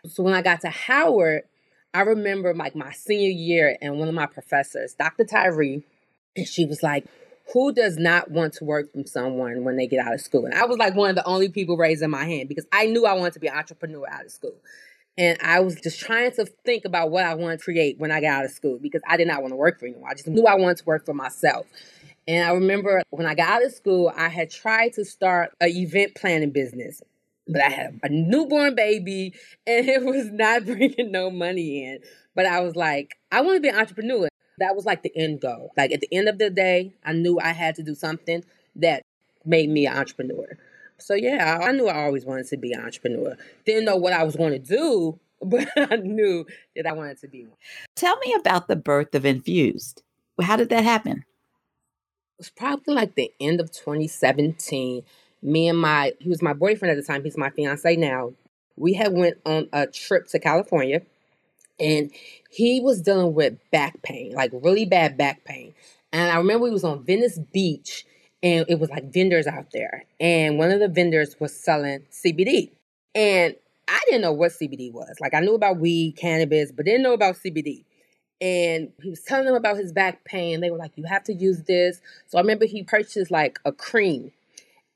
So 0.08 0.24
when 0.24 0.34
I 0.34 0.42
got 0.42 0.62
to 0.62 0.70
Howard, 0.70 1.44
I 1.94 2.02
remember 2.02 2.54
like 2.54 2.76
my 2.76 2.92
senior 2.92 3.30
year 3.30 3.78
and 3.82 4.00
one 4.00 4.08
of 4.08 4.14
my 4.14 4.26
professors, 4.26 4.96
Dr. 4.96 5.26
Tyree, 5.26 5.84
and 6.36 6.48
she 6.48 6.66
was 6.66 6.82
like, 6.82 7.06
who 7.52 7.74
does 7.74 7.98
not 7.98 8.32
want 8.32 8.54
to 8.54 8.64
work 8.64 8.92
from 8.92 9.06
someone 9.06 9.64
when 9.64 9.76
they 9.76 9.88
get 9.88 10.06
out 10.06 10.14
of 10.14 10.22
school? 10.22 10.46
And 10.46 10.54
I 10.54 10.66
was 10.66 10.78
like 10.78 10.96
one 10.96 11.10
of 11.10 11.16
the 11.16 11.26
only 11.26 11.50
people 11.50 11.78
raising 11.78 12.10
my 12.10 12.24
hand 12.24 12.50
because 12.50 12.66
I 12.72 12.86
knew 12.86 13.06
I 13.06 13.14
wanted 13.14 13.34
to 13.34 13.40
be 13.40 13.48
an 13.48 13.58
entrepreneur 13.58 14.08
out 14.10 14.26
of 14.26 14.32
school. 14.32 14.56
And 15.18 15.38
I 15.42 15.60
was 15.60 15.76
just 15.76 16.00
trying 16.00 16.32
to 16.32 16.46
think 16.66 16.86
about 16.86 17.12
what 17.12 17.26
I 17.26 17.36
wanted 17.36 17.60
to 17.60 17.64
create 17.64 18.00
when 18.00 18.12
I 18.12 18.22
got 18.22 18.40
out 18.40 18.46
of 18.46 18.52
school 18.52 18.80
because 18.82 19.02
I 19.08 19.18
did 19.18 19.28
not 19.28 19.42
want 19.42 19.52
to 19.52 19.58
work 19.58 19.80
for 19.80 19.86
anyone. 19.86 20.10
I 20.10 20.16
just 20.16 20.28
knew 20.28 20.48
I 20.48 20.56
wanted 20.56 20.78
to 20.78 20.86
work 20.86 21.06
for 21.06 21.14
myself. 21.14 21.68
And 22.28 22.44
I 22.44 22.52
remember 22.52 23.02
when 23.10 23.28
I 23.28 23.36
got 23.36 23.50
out 23.50 23.66
of 23.66 23.74
school, 23.74 24.12
I 24.16 24.30
had 24.30 24.50
tried 24.50 24.94
to 24.94 25.06
start 25.06 25.52
an 25.60 25.70
event 25.70 26.16
planning 26.16 26.52
business, 26.52 27.02
but 27.48 27.62
I 27.62 27.70
had 27.70 28.00
a 28.04 28.10
newborn 28.10 28.76
baby 28.76 29.34
and 29.68 29.88
it 29.90 30.04
was 30.04 30.32
not 30.32 30.66
bringing 30.66 31.12
no 31.12 31.30
money 31.30 31.86
in. 31.86 32.00
But 32.36 32.46
I 32.46 32.62
was 32.62 32.76
like, 32.76 33.16
I 33.32 33.42
want 33.42 33.58
to 33.58 33.62
be 33.62 33.70
an 33.70 33.76
entrepreneur. 33.76 34.30
That 34.60 34.76
was 34.76 34.86
like 34.86 35.04
the 35.04 35.12
end 35.16 35.42
goal. 35.42 35.72
Like 35.76 35.92
at 35.92 36.02
the 36.02 36.08
end 36.12 36.30
of 36.30 36.38
the 36.38 36.50
day, 36.50 36.94
I 37.04 37.14
knew 37.14 37.40
I 37.40 37.52
had 37.52 37.76
to 37.76 37.84
do 37.84 37.96
something 37.96 38.44
that 38.78 39.04
made 39.46 39.70
me 39.70 39.86
an 39.86 39.98
entrepreneur. 39.98 40.58
So 41.00 41.16
yeah, 41.16 41.60
I 41.62 41.72
knew 41.72 41.88
I 41.88 42.06
always 42.06 42.26
wanted 42.26 42.48
to 42.48 42.58
be 42.58 42.72
an 42.72 42.82
entrepreneur. 42.82 43.36
Didn't 43.66 43.86
know 43.86 43.98
what 43.98 44.14
I 44.14 44.24
was 44.24 44.36
going 44.36 44.54
to 44.54 44.60
do, 44.60 45.20
but 45.42 45.68
I 45.76 45.98
knew 45.98 46.46
that 46.76 46.88
I 46.88 46.94
wanted 46.94 47.20
to 47.20 47.28
be 47.28 47.46
one. 47.46 47.58
Tell 47.96 48.18
me 48.20 48.34
about 48.40 48.68
the 48.68 48.78
birth 48.78 49.14
of 49.14 49.26
Infused. 49.26 50.04
How 50.42 50.56
did 50.56 50.70
that 50.70 50.84
happen? 50.84 51.26
It 52.34 52.40
was 52.40 52.50
probably 52.50 52.96
like 52.96 53.16
the 53.16 53.32
end 53.40 53.60
of 53.62 53.72
2017. 53.72 55.04
Me 55.42 55.68
and 55.68 55.78
my 55.78 56.14
he 56.20 56.30
was 56.30 56.42
my 56.42 56.54
boyfriend 56.54 56.92
at 56.92 56.96
the 56.96 57.06
time, 57.06 57.24
he's 57.24 57.38
my 57.38 57.50
fiance 57.52 57.96
now. 57.96 58.34
We 58.76 58.94
had 58.94 59.14
went 59.14 59.38
on 59.46 59.70
a 59.72 59.86
trip 59.88 60.28
to 60.30 60.40
California 60.40 61.02
and 61.80 62.12
he 62.50 62.80
was 62.82 63.02
dealing 63.02 63.34
with 63.34 63.58
back 63.72 64.02
pain, 64.02 64.34
like 64.34 64.52
really 64.54 64.86
bad 64.86 65.18
back 65.18 65.44
pain. 65.44 65.74
And 66.12 66.32
I 66.32 66.38
remember 66.38 66.64
we 66.66 66.72
was 66.72 66.84
on 66.84 67.04
Venice 67.04 67.40
Beach 67.40 68.06
and 68.42 68.66
it 68.68 68.80
was 68.80 68.90
like 68.90 69.14
vendors 69.14 69.48
out 69.48 69.72
there. 69.72 70.06
And 70.20 70.58
one 70.58 70.72
of 70.72 70.80
the 70.80 70.88
vendors 70.88 71.36
was 71.40 71.56
selling 71.56 72.02
CBD. 72.12 72.72
And 73.14 73.56
I 73.88 74.00
didn't 74.06 74.22
know 74.22 74.34
what 74.34 74.52
CBD 74.52 74.92
was. 74.92 75.16
Like 75.22 75.34
I 75.34 75.40
knew 75.40 75.56
about 75.56 75.78
weed, 75.78 76.16
cannabis, 76.18 76.72
but 76.72 76.86
didn't 76.86 77.04
know 77.04 77.14
about 77.14 77.36
CBD. 77.36 77.84
And 78.44 78.92
he 79.02 79.10
was 79.10 79.22
telling 79.22 79.46
them 79.46 79.56
about 79.56 79.78
his 79.78 79.94
back 79.94 80.26
pain. 80.26 80.60
They 80.60 80.70
were 80.70 80.78
like, 80.78 80.98
you 80.98 81.06
have 81.06 81.24
to 81.24 81.34
use 81.34 81.64
this. 81.64 82.02
So 82.28 82.38
I 82.38 82.42
remember 82.42 82.66
he 82.66 82.84
purchased 82.84 83.32
like 83.32 83.58
a 83.64 83.72
cream. 83.72 84.34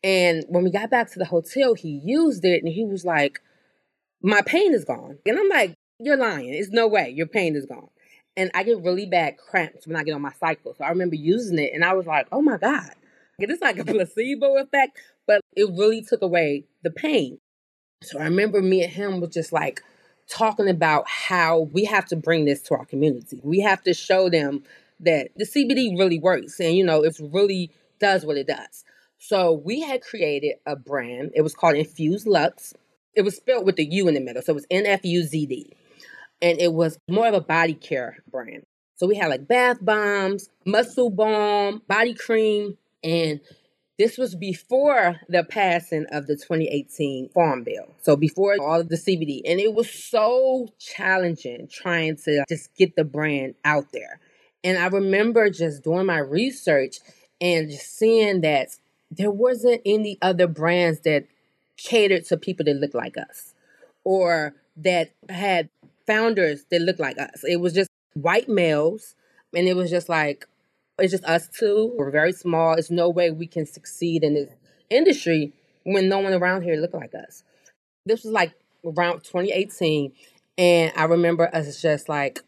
And 0.04 0.44
when 0.50 0.66
we 0.66 0.70
got 0.70 0.90
back 0.90 1.10
to 1.12 1.20
the 1.20 1.24
hotel, 1.24 1.74
he 1.74 2.02
used 2.04 2.44
it 2.44 2.62
and 2.62 2.74
he 2.74 2.84
was 2.84 3.06
like, 3.06 3.40
my 4.22 4.42
pain 4.42 4.74
is 4.74 4.84
gone. 4.84 5.20
And 5.26 5.40
I'm 5.40 5.48
like, 5.48 5.76
you're 5.98 6.18
lying. 6.18 6.54
It's 6.54 6.72
no 6.72 6.90
way. 6.90 7.10
Your 7.10 7.26
pain 7.26 7.56
is 7.56 7.66
gone. 7.66 7.88
And 8.36 8.52
I 8.54 8.64
get 8.64 8.84
really 8.84 9.06
bad 9.06 9.38
cramps 9.38 9.88
when 9.88 9.96
I 9.96 10.04
get 10.04 10.14
on 10.14 10.22
my 10.22 10.34
cycle. 10.34 10.76
So 10.78 10.84
I 10.84 10.90
remember 10.90 11.16
using 11.16 11.58
it 11.58 11.72
and 11.74 11.86
I 11.86 11.94
was 11.94 12.06
like, 12.06 12.28
oh 12.34 12.42
my 12.42 12.58
God. 12.58 12.92
It's 13.40 13.62
like 13.62 13.80
a 13.80 13.86
placebo 13.86 14.58
effect, 14.58 15.00
but 15.26 15.40
it 15.56 15.70
really 15.70 16.02
took 16.02 16.22
away 16.22 16.66
the 16.84 16.92
pain. 16.92 17.38
So 18.04 18.20
I 18.20 18.26
remember 18.26 18.62
me 18.62 18.84
and 18.84 18.92
him 18.92 19.22
was 19.22 19.30
just 19.30 19.54
like 19.54 19.82
talking 20.30 20.70
about 20.70 21.08
how 21.08 21.62
we 21.72 21.86
have 21.86 22.06
to 22.08 22.16
bring 22.16 22.46
this 22.46 22.62
to 22.64 22.76
our 22.76 22.86
community. 22.86 23.40
We 23.44 23.60
have 23.62 23.82
to 23.84 23.94
show 23.94 24.30
them 24.30 24.64
that 25.00 25.30
the 25.36 25.46
CBD 25.46 25.98
really 25.98 26.20
works 26.20 26.60
and, 26.60 26.76
you 26.76 26.84
know, 26.84 27.04
it 27.04 27.18
really 27.20 27.72
does 28.00 28.26
what 28.26 28.38
it 28.38 28.48
does. 28.48 28.84
So 29.20 29.52
we 29.52 29.82
had 29.82 30.02
created 30.02 30.56
a 30.66 30.76
brand. 30.76 31.32
It 31.34 31.42
was 31.42 31.56
called 31.56 31.76
Infused 31.76 32.28
Lux. 32.28 32.74
It 33.16 33.24
was 33.24 33.36
spelled 33.36 33.66
with 33.66 33.76
the 33.76 33.86
U 33.86 34.08
in 34.08 34.14
the 34.14 34.20
middle. 34.20 34.42
So 34.42 34.52
it 34.52 34.56
was 34.56 34.68
N 34.70 34.86
F 34.86 35.04
U 35.04 35.24
Z 35.24 35.46
D. 35.46 35.74
And 36.42 36.60
it 36.60 36.74
was 36.74 37.00
more 37.10 37.28
of 37.28 37.34
a 37.34 37.42
body 37.42 37.74
care 37.74 38.18
brand. 38.30 38.64
So 38.96 39.08
we 39.08 39.16
had 39.16 39.30
like 39.30 39.48
bath 39.48 39.78
bombs, 39.82 40.50
muscle 40.66 41.10
balm, 41.10 41.82
body 41.88 42.14
cream, 42.14 42.78
and 43.04 43.40
this 43.98 44.18
was 44.18 44.36
before 44.36 45.20
the 45.28 45.44
passing 45.44 46.06
of 46.12 46.28
the 46.28 46.36
2018 46.36 47.30
Farm 47.30 47.64
Bill. 47.64 47.96
So 48.02 48.16
before 48.16 48.56
all 48.62 48.82
of 48.82 48.90
the 48.90 48.96
CBD. 48.96 49.42
And 49.46 49.60
it 49.60 49.74
was 49.74 49.92
so 49.92 50.68
challenging 50.80 51.68
trying 51.68 52.18
to 52.18 52.46
just 52.48 52.74
get 52.76 52.96
the 52.96 53.04
brand 53.04 53.56
out 53.66 53.92
there. 53.92 54.20
And 54.64 54.78
I 54.78 54.88
remember 54.88 55.50
just 55.50 55.84
doing 55.84 56.06
my 56.06 56.20
research 56.20 56.98
and 57.42 57.70
just 57.70 57.98
seeing 57.98 58.42
that 58.42 58.70
there 59.10 59.32
wasn't 59.32 59.82
any 59.86 60.18
other 60.22 60.48
brands 60.48 61.02
that 61.02 61.26
catered 61.78 62.26
to 62.26 62.38
people 62.38 62.66
that 62.66 62.76
look 62.76 62.94
like 62.94 63.18
us 63.18 63.54
or 64.04 64.54
that 64.76 65.12
had 65.30 65.70
founders 66.06 66.66
that 66.70 66.82
looked 66.82 67.00
like 67.00 67.18
us. 67.18 67.44
It 67.44 67.58
was 67.58 67.74
just 67.74 67.90
white 68.14 68.50
males. 68.50 69.16
And 69.56 69.68
it 69.68 69.76
was 69.76 69.90
just 69.90 70.10
like, 70.10 70.48
it's 71.00 71.12
just 71.12 71.26
us 71.26 71.48
two. 71.50 71.94
We're 71.98 72.12
very 72.12 72.32
small. 72.34 72.76
There's 72.76 72.92
no 72.92 73.10
way 73.10 73.32
we 73.32 73.48
can 73.48 73.66
succeed 73.66 74.24
in 74.24 74.34
this 74.36 74.50
industry 74.90 75.54
when 75.84 76.10
no 76.10 76.20
one 76.20 76.34
around 76.34 76.64
here 76.64 76.76
look 76.76 76.94
like 76.94 77.14
us. 77.16 77.44
This 78.06 78.24
was 78.24 78.34
like 78.34 78.54
around 78.86 79.24
2018. 79.24 80.14
And 80.58 80.92
I 80.96 81.06
remember 81.06 81.54
us 81.54 81.82
just 81.82 82.10
like, 82.10 82.42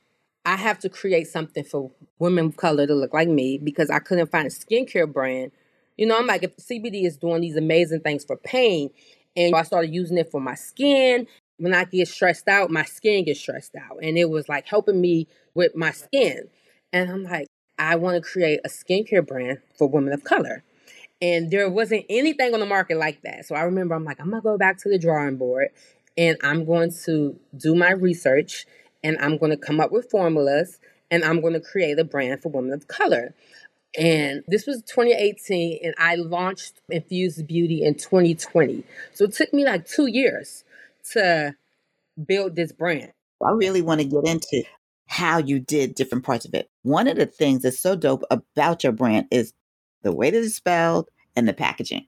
I 0.46 0.56
have 0.58 0.80
to 0.80 0.90
create 0.90 1.28
something 1.28 1.64
for 1.66 1.92
women 2.20 2.48
of 2.48 2.58
color 2.58 2.88
to 2.88 2.96
look 2.96 3.14
like 3.14 3.30
me 3.30 3.60
because 3.60 3.90
I 3.92 4.00
couldn't 4.00 4.32
find 4.32 4.48
a 4.48 4.52
skincare 4.52 5.12
brand. 5.12 5.52
You 5.98 6.08
know, 6.08 6.18
I'm 6.18 6.28
like, 6.28 6.44
if 6.44 6.58
CBD 6.58 7.06
is 7.06 7.18
doing 7.18 7.42
these 7.42 7.58
amazing 7.58 8.02
things 8.02 8.26
for 8.26 8.38
pain, 8.38 8.92
and 9.38 9.56
I 9.56 9.64
started 9.64 9.94
using 9.94 10.18
it 10.18 10.32
for 10.32 10.42
my 10.42 10.56
skin. 10.56 11.28
When 11.58 11.76
I 11.76 11.86
get 11.86 12.08
stressed 12.08 12.48
out, 12.48 12.72
my 12.72 12.86
skin 12.86 13.26
gets 13.26 13.42
stressed 13.42 13.76
out. 13.76 14.00
And 14.04 14.18
it 14.18 14.30
was 14.30 14.50
like 14.50 14.68
helping 14.68 15.02
me 15.02 15.28
with 15.56 15.76
my 15.76 15.92
skin. 15.92 16.50
And 16.94 17.12
I'm 17.12 17.24
like, 17.24 17.49
I 17.80 17.96
want 17.96 18.16
to 18.16 18.22
create 18.22 18.60
a 18.66 18.70
skincare 18.70 19.26
brand 19.26 19.60
for 19.78 19.88
women 19.88 20.14
of 20.14 20.24
color. 20.24 20.64
And 21.22 21.52
there 21.52 21.70
wasn't 21.70 22.06
anything 22.10 22.54
on 22.54 22.60
the 22.60 22.66
market 22.66 22.98
like 22.98 23.22
that. 23.24 23.46
So 23.46 23.56
I 23.56 23.64
remember 23.64 23.96
I'm 23.96 24.06
like, 24.06 24.20
I'm 24.20 24.30
going 24.30 24.42
to 24.42 24.48
go 24.48 24.58
back 24.58 24.78
to 24.80 24.90
the 24.90 25.00
drawing 25.00 25.38
board 25.38 25.70
and 26.18 26.38
I'm 26.44 26.66
going 26.66 26.92
to 27.06 27.40
do 27.58 27.76
my 27.76 27.92
research 27.92 28.66
and 29.04 29.18
I'm 29.20 29.38
going 29.38 29.52
to 29.52 29.58
come 29.58 29.80
up 29.80 29.92
with 29.92 30.10
formulas 30.10 30.80
and 31.12 31.24
I'm 31.24 31.42
going 31.42 31.54
to 31.54 31.60
create 31.60 31.98
a 32.00 32.04
brand 32.04 32.42
for 32.42 32.50
women 32.50 32.74
of 32.74 32.88
color. 32.88 33.34
And 33.98 34.44
this 34.48 34.68
was 34.68 34.84
2018, 34.84 35.80
and 35.84 35.96
I 35.98 36.14
launched 36.14 36.80
Infused 36.90 37.48
Beauty 37.48 37.84
in 37.84 37.96
2020. 37.96 38.84
So 39.14 39.26
it 39.26 39.34
took 39.34 39.52
me 39.52 39.66
like 39.66 39.88
two 39.88 40.06
years 40.06 40.64
to 41.14 41.56
build 42.24 42.56
this 42.56 42.72
brand. 42.72 43.14
I 43.44 43.52
really 43.52 43.82
want 43.82 44.02
to 44.02 44.06
get 44.06 44.28
into 44.28 44.64
how 45.10 45.40
you 45.40 45.60
did 45.60 45.96
different 45.96 46.24
parts 46.24 46.46
of 46.46 46.54
it. 46.54 46.70
One 46.84 47.08
of 47.08 47.18
the 47.18 47.26
things 47.26 47.64
that's 47.64 47.80
so 47.80 47.96
dope 47.96 48.24
about 48.30 48.84
your 48.84 48.94
brand 48.94 49.26
is 49.32 49.54
the 50.04 50.12
way 50.12 50.30
that 50.30 50.38
it's 50.38 50.54
spelled 50.54 51.10
and 51.36 51.48
the 51.48 51.54
packaging. 51.54 52.06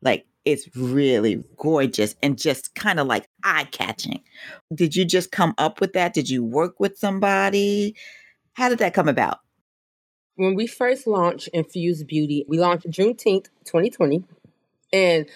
Like 0.00 0.24
it's 0.46 0.66
really 0.74 1.44
gorgeous 1.58 2.16
and 2.22 2.38
just 2.38 2.74
kind 2.74 2.98
of 2.98 3.06
like 3.06 3.28
eye 3.44 3.68
catching. 3.70 4.22
Did 4.74 4.96
you 4.96 5.04
just 5.04 5.30
come 5.30 5.52
up 5.58 5.78
with 5.78 5.92
that? 5.92 6.14
Did 6.14 6.30
you 6.30 6.42
work 6.42 6.80
with 6.80 6.96
somebody? 6.96 7.94
How 8.54 8.70
did 8.70 8.78
that 8.78 8.94
come 8.94 9.08
about? 9.08 9.40
When 10.36 10.54
we 10.54 10.66
first 10.66 11.06
launched 11.06 11.48
Infused 11.48 12.06
Beauty, 12.06 12.46
we 12.48 12.58
launched 12.58 12.88
Juneteenth 12.88 13.48
2020, 13.66 14.24
and 14.90 15.26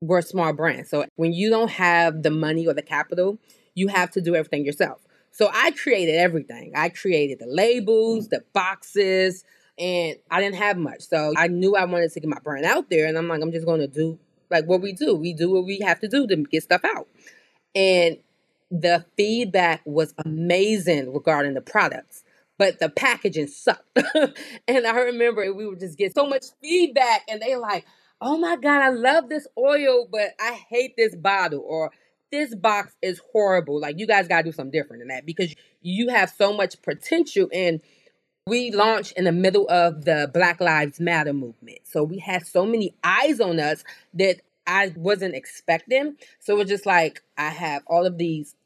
we're 0.00 0.18
a 0.18 0.22
small 0.22 0.52
brand. 0.52 0.86
So 0.86 1.06
when 1.16 1.32
you 1.32 1.50
don't 1.50 1.70
have 1.72 2.22
the 2.22 2.30
money 2.30 2.68
or 2.68 2.74
the 2.74 2.82
capital, 2.82 3.38
you 3.74 3.88
have 3.88 4.12
to 4.12 4.20
do 4.20 4.36
everything 4.36 4.64
yourself. 4.64 5.00
So 5.32 5.50
I 5.52 5.72
created 5.72 6.16
everything. 6.16 6.72
I 6.76 6.90
created 6.90 7.38
the 7.40 7.46
labels, 7.46 8.28
the 8.28 8.44
boxes, 8.52 9.44
and 9.78 10.16
I 10.30 10.40
didn't 10.40 10.56
have 10.56 10.76
much. 10.76 11.02
So 11.02 11.32
I 11.36 11.48
knew 11.48 11.74
I 11.74 11.84
wanted 11.86 12.12
to 12.12 12.20
get 12.20 12.28
my 12.28 12.38
brand 12.44 12.66
out 12.66 12.90
there. 12.90 13.06
And 13.06 13.16
I'm 13.18 13.28
like, 13.28 13.40
I'm 13.42 13.52
just 13.52 13.66
going 13.66 13.80
to 13.80 13.88
do 13.88 14.18
like 14.50 14.66
what 14.66 14.82
we 14.82 14.92
do. 14.92 15.16
We 15.16 15.32
do 15.32 15.50
what 15.50 15.64
we 15.64 15.80
have 15.80 16.00
to 16.00 16.08
do 16.08 16.26
to 16.26 16.36
get 16.36 16.62
stuff 16.62 16.84
out. 16.84 17.08
And 17.74 18.18
the 18.70 19.04
feedback 19.16 19.82
was 19.84 20.14
amazing 20.24 21.12
regarding 21.12 21.54
the 21.54 21.60
products, 21.60 22.24
but 22.58 22.78
the 22.78 22.88
packaging 22.88 23.48
sucked. 23.48 23.98
and 24.68 24.86
I 24.86 24.98
remember 24.98 25.52
we 25.54 25.66
would 25.66 25.80
just 25.80 25.98
get 25.98 26.14
so 26.14 26.26
much 26.26 26.46
feedback, 26.62 27.22
and 27.28 27.40
they 27.40 27.56
like, 27.56 27.84
"Oh 28.20 28.38
my 28.38 28.56
god, 28.56 28.82
I 28.82 28.88
love 28.90 29.28
this 29.28 29.46
oil, 29.58 30.08
but 30.10 30.30
I 30.40 30.52
hate 30.70 30.96
this 30.96 31.14
bottle," 31.14 31.62
or 31.66 31.90
"This 32.32 32.54
box 32.54 32.94
is 33.02 33.20
horrible." 33.32 33.80
Like 33.80 33.98
you 33.98 34.06
guys 34.06 34.26
gotta 34.26 34.42
do 34.42 34.52
something 34.52 34.72
different 34.72 35.02
than 35.02 35.08
that 35.08 35.24
because 35.24 35.54
you 35.80 36.08
have 36.08 36.30
so 36.30 36.52
much 36.52 36.80
potential 36.82 37.48
and 37.52 37.80
we 38.46 38.72
launched 38.72 39.12
in 39.12 39.24
the 39.24 39.32
middle 39.32 39.68
of 39.70 40.04
the 40.04 40.30
Black 40.34 40.60
Lives 40.60 40.98
Matter 40.98 41.32
movement. 41.32 41.78
So 41.84 42.02
we 42.02 42.18
had 42.18 42.44
so 42.46 42.66
many 42.66 42.94
eyes 43.04 43.40
on 43.40 43.60
us 43.60 43.84
that 44.14 44.40
I 44.66 44.92
wasn't 44.96 45.34
expecting. 45.34 46.16
So 46.40 46.58
it's 46.60 46.70
just 46.70 46.86
like 46.86 47.22
I 47.38 47.50
have 47.50 47.82
all 47.86 48.04
of 48.04 48.18
these 48.18 48.56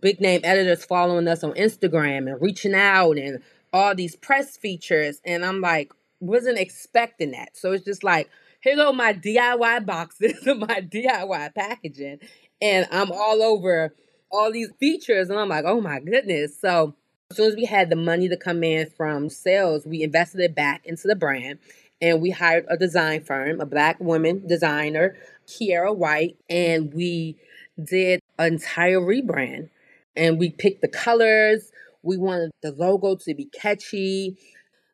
big 0.00 0.20
name 0.20 0.42
editors 0.44 0.84
following 0.84 1.26
us 1.28 1.42
on 1.42 1.52
Instagram 1.52 2.30
and 2.30 2.40
reaching 2.40 2.74
out 2.74 3.18
and 3.18 3.42
all 3.72 3.94
these 3.94 4.16
press 4.16 4.56
features. 4.56 5.20
And 5.24 5.44
I'm 5.44 5.60
like, 5.60 5.92
wasn't 6.20 6.58
expecting 6.58 7.32
that. 7.32 7.56
So 7.56 7.72
it's 7.72 7.84
just 7.84 8.04
like, 8.04 8.30
here 8.60 8.76
go 8.76 8.92
my 8.92 9.12
DIY 9.12 9.86
boxes, 9.86 10.34
and 10.46 10.60
my 10.60 10.80
DIY 10.80 11.54
packaging. 11.54 12.20
And 12.60 12.86
I'm 12.90 13.12
all 13.12 13.42
over 13.42 13.94
all 14.30 14.52
these 14.52 14.70
features. 14.78 15.30
And 15.30 15.38
I'm 15.38 15.48
like, 15.48 15.64
oh 15.66 15.80
my 15.80 16.00
goodness. 16.00 16.58
So 16.58 16.94
as 17.30 17.36
soon 17.36 17.48
as 17.50 17.56
we 17.56 17.64
had 17.64 17.90
the 17.90 17.96
money 17.96 18.28
to 18.28 18.36
come 18.36 18.62
in 18.64 18.88
from 18.90 19.28
sales, 19.28 19.86
we 19.86 20.02
invested 20.02 20.40
it 20.40 20.54
back 20.54 20.86
into 20.86 21.08
the 21.08 21.16
brand 21.16 21.58
and 22.00 22.20
we 22.20 22.30
hired 22.30 22.66
a 22.68 22.76
design 22.76 23.24
firm, 23.24 23.60
a 23.60 23.66
black 23.66 23.98
woman 24.00 24.46
designer, 24.46 25.16
Kiera 25.46 25.96
White, 25.96 26.36
and 26.48 26.92
we 26.92 27.36
did 27.82 28.20
an 28.38 28.54
entire 28.54 29.00
rebrand. 29.00 29.70
And 30.14 30.38
we 30.38 30.50
picked 30.50 30.82
the 30.82 30.88
colors. 30.88 31.70
We 32.02 32.16
wanted 32.16 32.50
the 32.62 32.72
logo 32.72 33.16
to 33.16 33.34
be 33.34 33.46
catchy. 33.46 34.38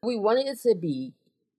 We 0.03 0.17
wanted 0.17 0.47
it 0.47 0.59
to 0.63 0.75
be 0.75 1.13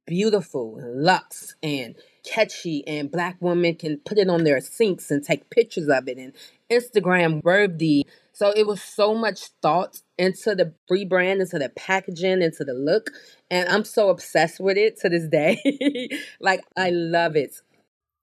beautiful 0.05 0.77
and 0.77 1.03
luxe 1.03 1.55
and 1.63 1.95
catchy 2.23 2.87
and 2.87 3.11
black 3.11 3.37
women 3.39 3.75
can 3.75 3.97
put 4.05 4.17
it 4.17 4.29
on 4.29 4.43
their 4.43 4.59
sinks 4.61 5.11
and 5.11 5.23
take 5.23 5.49
pictures 5.49 5.87
of 5.89 6.07
it 6.07 6.17
and 6.17 6.33
Instagram 6.71 7.43
worthy. 7.43 8.05
So 8.31 8.51
it 8.55 8.65
was 8.65 8.81
so 8.81 9.13
much 9.13 9.49
thought 9.61 10.01
into 10.17 10.55
the 10.55 10.73
rebrand, 10.91 11.41
into 11.41 11.59
the 11.59 11.69
packaging, 11.69 12.41
into 12.41 12.63
the 12.63 12.73
look. 12.73 13.11
And 13.51 13.69
I'm 13.69 13.83
so 13.83 14.09
obsessed 14.09 14.59
with 14.59 14.77
it 14.77 14.99
to 15.01 15.09
this 15.09 15.27
day. 15.27 16.09
like 16.39 16.61
I 16.77 16.89
love 16.89 17.35
it. 17.35 17.55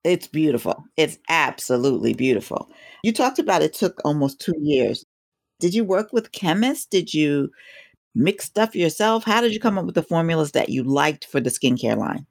It's 0.02 0.26
beautiful. 0.26 0.84
It's 0.96 1.18
absolutely 1.28 2.14
beautiful. 2.14 2.70
You 3.04 3.12
talked 3.12 3.38
about 3.38 3.62
it 3.62 3.74
took 3.74 4.00
almost 4.04 4.40
two 4.40 4.54
years. 4.58 5.04
Did 5.60 5.74
you 5.74 5.84
work 5.84 6.12
with 6.12 6.32
chemists? 6.32 6.86
Did 6.86 7.12
you 7.12 7.50
mix 8.14 8.46
stuff 8.46 8.74
yourself? 8.74 9.24
How 9.24 9.42
did 9.42 9.52
you 9.52 9.60
come 9.60 9.78
up 9.78 9.84
with 9.84 9.94
the 9.94 10.02
formulas 10.02 10.52
that 10.52 10.70
you 10.70 10.82
liked 10.82 11.26
for 11.26 11.38
the 11.38 11.50
skincare 11.50 11.98
line? 11.98 12.26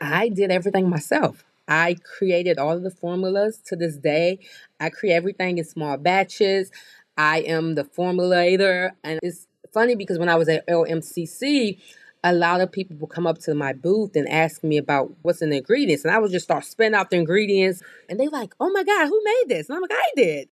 I 0.00 0.28
did 0.28 0.50
everything 0.50 0.88
myself. 0.88 1.44
I 1.68 1.96
created 2.18 2.58
all 2.58 2.76
of 2.76 2.82
the 2.82 2.90
formulas 2.90 3.60
to 3.66 3.76
this 3.76 3.96
day. 3.96 4.38
I 4.78 4.90
create 4.90 5.14
everything 5.14 5.58
in 5.58 5.64
small 5.64 5.96
batches. 5.96 6.70
I 7.16 7.40
am 7.40 7.74
the 7.74 7.84
formulator. 7.84 8.92
And 9.02 9.18
it's 9.22 9.46
funny 9.72 9.94
because 9.96 10.18
when 10.18 10.28
I 10.28 10.36
was 10.36 10.48
at 10.48 10.66
LMCC, 10.68 11.78
a 12.22 12.32
lot 12.32 12.60
of 12.60 12.72
people 12.72 12.96
will 12.96 13.08
come 13.08 13.26
up 13.26 13.38
to 13.38 13.54
my 13.54 13.72
booth 13.72 14.16
and 14.16 14.28
ask 14.28 14.62
me 14.64 14.78
about 14.78 15.12
what's 15.22 15.42
in 15.42 15.50
the 15.50 15.58
ingredients. 15.58 16.04
And 16.04 16.14
I 16.14 16.18
would 16.18 16.30
just 16.30 16.44
start 16.44 16.64
spitting 16.64 16.94
out 16.94 17.10
the 17.10 17.16
ingredients. 17.16 17.82
And 18.08 18.18
they're 18.18 18.30
like, 18.30 18.54
oh 18.60 18.70
my 18.70 18.84
God, 18.84 19.08
who 19.08 19.20
made 19.24 19.44
this? 19.48 19.68
And 19.68 19.76
I'm 19.76 19.82
like, 19.82 19.92
I 19.92 20.10
did. 20.16 20.48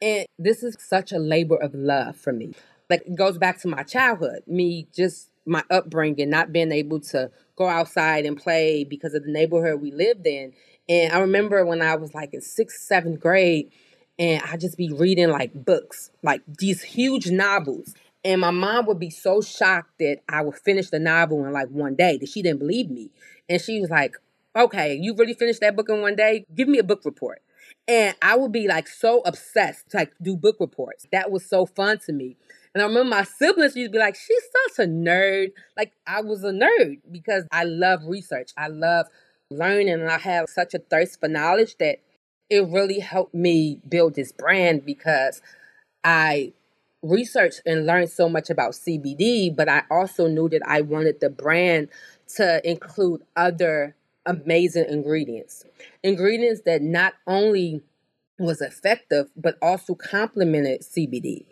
And 0.00 0.26
this 0.38 0.62
is 0.62 0.76
such 0.78 1.12
a 1.12 1.18
labor 1.18 1.56
of 1.56 1.74
love 1.74 2.16
for 2.16 2.32
me. 2.32 2.54
Like 2.88 3.02
it 3.06 3.16
goes 3.16 3.38
back 3.38 3.60
to 3.62 3.68
my 3.68 3.82
childhood, 3.82 4.42
me 4.46 4.86
just 4.94 5.30
my 5.46 5.62
upbringing, 5.70 6.30
not 6.30 6.52
being 6.52 6.72
able 6.72 7.00
to 7.00 7.30
go 7.56 7.68
outside 7.68 8.26
and 8.26 8.36
play 8.36 8.84
because 8.84 9.14
of 9.14 9.24
the 9.24 9.32
neighborhood 9.32 9.80
we 9.80 9.90
lived 9.92 10.26
in. 10.26 10.52
And 10.88 11.12
I 11.12 11.18
remember 11.20 11.64
when 11.64 11.82
I 11.82 11.96
was 11.96 12.14
like 12.14 12.34
in 12.34 12.40
sixth, 12.40 12.82
seventh 12.82 13.20
grade, 13.20 13.70
and 14.18 14.42
I 14.42 14.56
just 14.56 14.76
be 14.76 14.92
reading 14.92 15.30
like 15.30 15.52
books, 15.54 16.10
like 16.22 16.42
these 16.58 16.82
huge 16.82 17.30
novels. 17.30 17.94
And 18.24 18.40
my 18.40 18.50
mom 18.50 18.86
would 18.86 18.98
be 18.98 19.10
so 19.10 19.40
shocked 19.40 19.98
that 20.00 20.18
I 20.28 20.42
would 20.42 20.56
finish 20.56 20.90
the 20.90 20.98
novel 20.98 21.44
in 21.44 21.52
like 21.52 21.68
one 21.68 21.94
day 21.94 22.18
that 22.18 22.28
she 22.28 22.42
didn't 22.42 22.58
believe 22.58 22.90
me. 22.90 23.10
And 23.48 23.60
she 23.60 23.80
was 23.80 23.90
like, 23.90 24.16
okay, 24.56 24.94
you 25.00 25.14
really 25.14 25.34
finished 25.34 25.60
that 25.60 25.76
book 25.76 25.88
in 25.88 26.00
one 26.00 26.16
day? 26.16 26.44
Give 26.54 26.68
me 26.68 26.78
a 26.78 26.84
book 26.84 27.02
report. 27.04 27.42
And 27.86 28.16
I 28.22 28.36
would 28.36 28.52
be 28.52 28.66
like 28.66 28.88
so 28.88 29.20
obsessed 29.20 29.90
to 29.90 29.98
like 29.98 30.12
do 30.20 30.36
book 30.36 30.56
reports. 30.58 31.06
That 31.12 31.30
was 31.30 31.44
so 31.48 31.66
fun 31.66 31.98
to 32.06 32.12
me. 32.12 32.36
And 32.76 32.82
I 32.82 32.88
remember 32.88 33.08
my 33.08 33.24
siblings 33.24 33.74
used 33.74 33.88
to 33.88 33.92
be 33.92 33.98
like, 33.98 34.16
she's 34.16 34.42
such 34.68 34.84
a 34.84 34.86
nerd. 34.86 35.52
Like 35.78 35.94
I 36.06 36.20
was 36.20 36.44
a 36.44 36.50
nerd 36.50 36.98
because 37.10 37.44
I 37.50 37.64
love 37.64 38.00
research. 38.04 38.50
I 38.54 38.68
love 38.68 39.06
learning 39.50 39.88
and 39.88 40.10
I 40.10 40.18
have 40.18 40.50
such 40.50 40.74
a 40.74 40.78
thirst 40.78 41.18
for 41.18 41.26
knowledge 41.26 41.78
that 41.78 42.00
it 42.50 42.68
really 42.68 43.00
helped 43.00 43.34
me 43.34 43.80
build 43.88 44.14
this 44.14 44.30
brand 44.30 44.84
because 44.84 45.40
I 46.04 46.52
researched 47.02 47.62
and 47.64 47.86
learned 47.86 48.10
so 48.10 48.28
much 48.28 48.50
about 48.50 48.72
CBD, 48.72 49.56
but 49.56 49.70
I 49.70 49.84
also 49.90 50.28
knew 50.28 50.50
that 50.50 50.60
I 50.66 50.82
wanted 50.82 51.20
the 51.20 51.30
brand 51.30 51.88
to 52.36 52.60
include 52.68 53.22
other 53.34 53.96
amazing 54.26 54.84
ingredients. 54.90 55.64
Ingredients 56.02 56.60
that 56.66 56.82
not 56.82 57.14
only 57.26 57.80
was 58.38 58.60
effective, 58.60 59.30
but 59.36 59.56
also 59.62 59.94
complemented 59.94 60.82
CBD. 60.82 61.46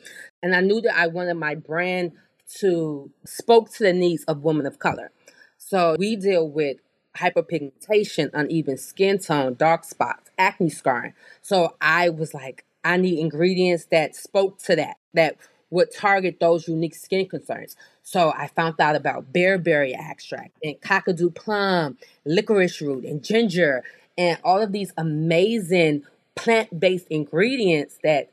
And 0.45 0.55
I 0.55 0.61
knew 0.61 0.83
that 0.83 0.95
I 0.95 1.07
wanted 1.07 1.35
my 1.35 1.55
brand 1.55 2.13
to 2.59 3.11
spoke 3.25 3.73
to 3.73 3.83
the 3.83 3.95
needs 3.95 4.25
of 4.25 4.45
women 4.45 4.67
of 4.67 4.79
color. 4.79 5.11
So 5.57 5.97
we 5.99 6.17
deal 6.17 6.47
with 6.47 6.77
hyperpigmentation, 7.17 8.29
uneven 8.35 8.77
skin 8.77 9.19
tone, 9.19 9.55
dark 9.55 9.85
spots, 9.85 10.31
acne 10.37 10.69
scarring. 10.69 11.15
So 11.41 11.77
I 11.81 12.11
was 12.11 12.35
like, 12.35 12.67
I 12.85 12.99
need 12.99 13.21
ingredients 13.21 13.87
that 13.87 14.15
spoke 14.15 14.59
to 14.65 14.77
that, 14.77 14.99
that 15.15 15.39
would 15.71 15.91
target 15.91 16.41
those 16.41 16.69
unique 16.69 16.95
skin 16.95 17.27
concerns. 17.27 17.75
So 18.03 18.31
I 18.37 18.49
found 18.49 18.79
out 18.79 18.97
about 18.97 19.33
bearberry 19.33 19.95
extract 19.99 20.59
and 20.63 20.79
kakadu 20.79 21.35
plum, 21.35 21.97
licorice 22.27 22.83
root, 22.83 23.07
and 23.07 23.25
ginger, 23.25 23.83
and 24.19 24.39
all 24.45 24.61
of 24.61 24.73
these 24.73 24.93
amazing 24.99 26.03
plant 26.35 26.79
based 26.79 27.07
ingredients 27.09 27.99
that 28.03 28.31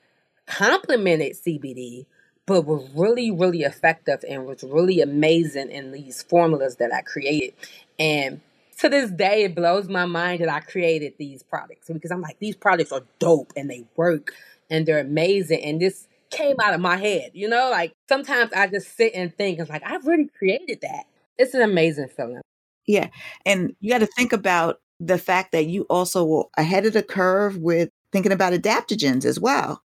complemented 0.51 1.33
CBD, 1.33 2.05
but 2.45 2.65
were 2.65 2.83
really, 2.93 3.31
really 3.31 3.61
effective 3.61 4.23
and 4.27 4.45
was 4.45 4.63
really 4.63 5.01
amazing 5.01 5.71
in 5.71 5.91
these 5.91 6.21
formulas 6.21 6.75
that 6.77 6.93
I 6.93 7.01
created. 7.01 7.53
And 7.97 8.41
to 8.79 8.89
this 8.89 9.11
day, 9.11 9.43
it 9.43 9.55
blows 9.55 9.87
my 9.87 10.05
mind 10.05 10.41
that 10.41 10.49
I 10.49 10.59
created 10.59 11.13
these 11.17 11.43
products 11.43 11.87
because 11.87 12.11
I'm 12.11 12.21
like, 12.21 12.39
these 12.39 12.55
products 12.55 12.91
are 12.91 13.03
dope 13.19 13.53
and 13.55 13.69
they 13.69 13.85
work 13.95 14.33
and 14.69 14.85
they're 14.85 14.99
amazing. 14.99 15.63
And 15.63 15.79
this 15.79 16.07
came 16.31 16.55
out 16.61 16.73
of 16.73 16.81
my 16.81 16.97
head, 16.97 17.31
you 17.33 17.47
know? 17.47 17.69
Like 17.69 17.93
sometimes 18.09 18.51
I 18.53 18.67
just 18.67 18.95
sit 18.97 19.13
and 19.13 19.33
think, 19.35 19.59
it's 19.59 19.69
like, 19.69 19.83
I've 19.85 20.05
really 20.05 20.29
created 20.37 20.79
that. 20.81 21.05
It's 21.37 21.53
an 21.53 21.61
amazing 21.61 22.09
feeling. 22.09 22.41
Yeah. 22.87 23.07
And 23.45 23.75
you 23.79 23.91
got 23.91 23.99
to 23.99 24.07
think 24.07 24.33
about 24.33 24.79
the 24.99 25.17
fact 25.17 25.51
that 25.51 25.67
you 25.67 25.83
also 25.83 26.25
were 26.25 26.45
ahead 26.57 26.85
of 26.85 26.93
the 26.93 27.03
curve 27.03 27.57
with 27.57 27.89
thinking 28.11 28.31
about 28.31 28.53
adaptogens 28.53 29.25
as 29.25 29.39
well. 29.39 29.83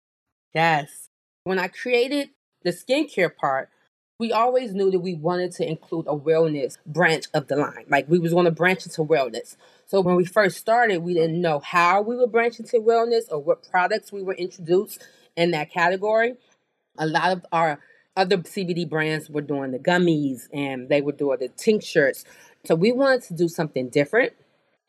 Yes. 0.54 1.10
When 1.44 1.60
I 1.60 1.68
created 1.68 2.30
the 2.64 2.72
skincare 2.72 3.36
part, 3.36 3.70
we 4.20 4.32
always 4.32 4.74
knew 4.74 4.92
that 4.92 5.00
we 5.00 5.16
wanted 5.16 5.52
to 5.54 5.68
include 5.68 6.06
a 6.08 6.16
wellness 6.16 6.78
branch 6.86 7.26
of 7.34 7.48
the 7.48 7.56
line. 7.56 7.86
Like 7.90 8.08
we 8.08 8.20
was 8.20 8.32
going 8.32 8.46
to 8.46 8.52
branch 8.52 8.86
into 8.86 9.04
wellness. 9.04 9.58
So 9.86 10.00
when 10.02 10.16
we 10.16 10.24
first 10.24 10.58
started, 10.58 11.00
we 11.00 11.14
didn't 11.14 11.42
know 11.42 11.60
how 11.60 12.02
we 12.02 12.16
would 12.16 12.32
branch 12.32 12.60
into 12.60 12.78
wellness 12.80 13.24
or 13.30 13.40
what 13.40 13.68
products 13.70 14.12
we 14.12 14.22
were 14.22 14.36
introduced 14.36 15.04
in 15.36 15.52
that 15.52 15.72
category. 15.72 16.36
A 16.98 17.08
lot 17.08 17.32
of 17.32 17.46
our 17.52 17.80
other 18.16 18.38
CBD 18.38 18.88
brands 18.88 19.30
were 19.30 19.42
doing 19.42 19.72
the 19.72 19.80
gummies 19.80 20.48
and 20.54 20.88
they 20.88 21.02
were 21.02 21.12
doing 21.12 21.40
the 21.40 21.50
tinctures. 21.50 22.24
So 22.66 22.76
we 22.76 22.92
wanted 22.92 23.24
to 23.24 23.34
do 23.34 23.50
something 23.50 23.90
different. 23.90 24.34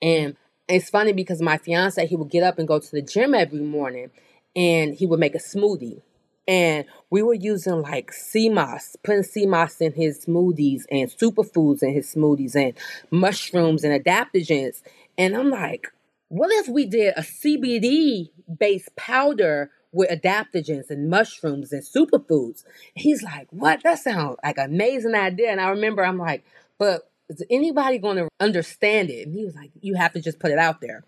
And 0.03 0.37
it's 0.69 0.91
funny 0.91 1.13
because 1.13 1.41
my 1.41 1.57
fiance, 1.57 2.07
he 2.07 2.15
would 2.15 2.31
get 2.31 2.43
up 2.43 2.59
and 2.59 2.69
go 2.69 2.79
to 2.79 2.91
the 2.91 3.03
gym 3.03 3.35
every 3.35 3.61
morning 3.61 4.11
and 4.57 4.95
he 4.95 5.07
would 5.07 5.21
make 5.21 5.35
a 5.35 5.39
smoothie 5.39 6.03
and 6.47 6.85
we 7.11 7.23
were 7.23 7.35
using 7.35 7.81
like 7.81 8.13
sea 8.13 8.49
moss, 8.49 8.97
putting 9.03 9.23
sea 9.23 9.47
moss 9.47 9.81
in 9.81 9.93
his 9.93 10.27
smoothies 10.27 10.83
and 10.91 11.11
superfoods 11.11 11.83
in 11.83 11.93
his 11.95 12.13
smoothies 12.13 12.55
and 12.55 12.75
mushrooms 13.11 13.85
and 13.85 14.05
adaptogens. 14.05 14.83
And 15.17 15.37
I'm 15.37 15.51
like, 15.51 15.89
what 16.29 16.51
if 16.53 16.69
we 16.69 16.87
did 16.87 17.15
a 17.17 17.23
CBD 17.23 18.31
based 18.59 18.95
powder 18.97 19.71
with 19.93 20.11
adaptogens 20.11 20.91
and 20.91 21.09
mushrooms 21.09 21.73
and 21.73 21.83
superfoods? 21.83 22.65
He's 22.95 23.23
like, 23.23 23.47
what? 23.51 23.83
That 23.83 24.01
sounds 24.01 24.37
like 24.45 24.59
an 24.59 24.67
amazing 24.67 25.15
idea. 25.15 25.51
And 25.51 25.61
I 25.61 25.71
remember 25.71 26.05
I'm 26.05 26.19
like, 26.19 26.45
but 26.79 27.09
is 27.31 27.43
anybody 27.49 27.99
going 27.99 28.17
to 28.19 28.29
understand 28.39 29.09
it? 29.09 29.27
And 29.27 29.35
he 29.35 29.47
was 29.47 29.55
like, 29.55 29.71
you 29.81 29.95
have 29.95 30.13
to 30.13 30.21
just 30.21 30.41
put 30.41 30.51
it 30.51 30.59
out 30.59 30.83
there. 30.83 31.05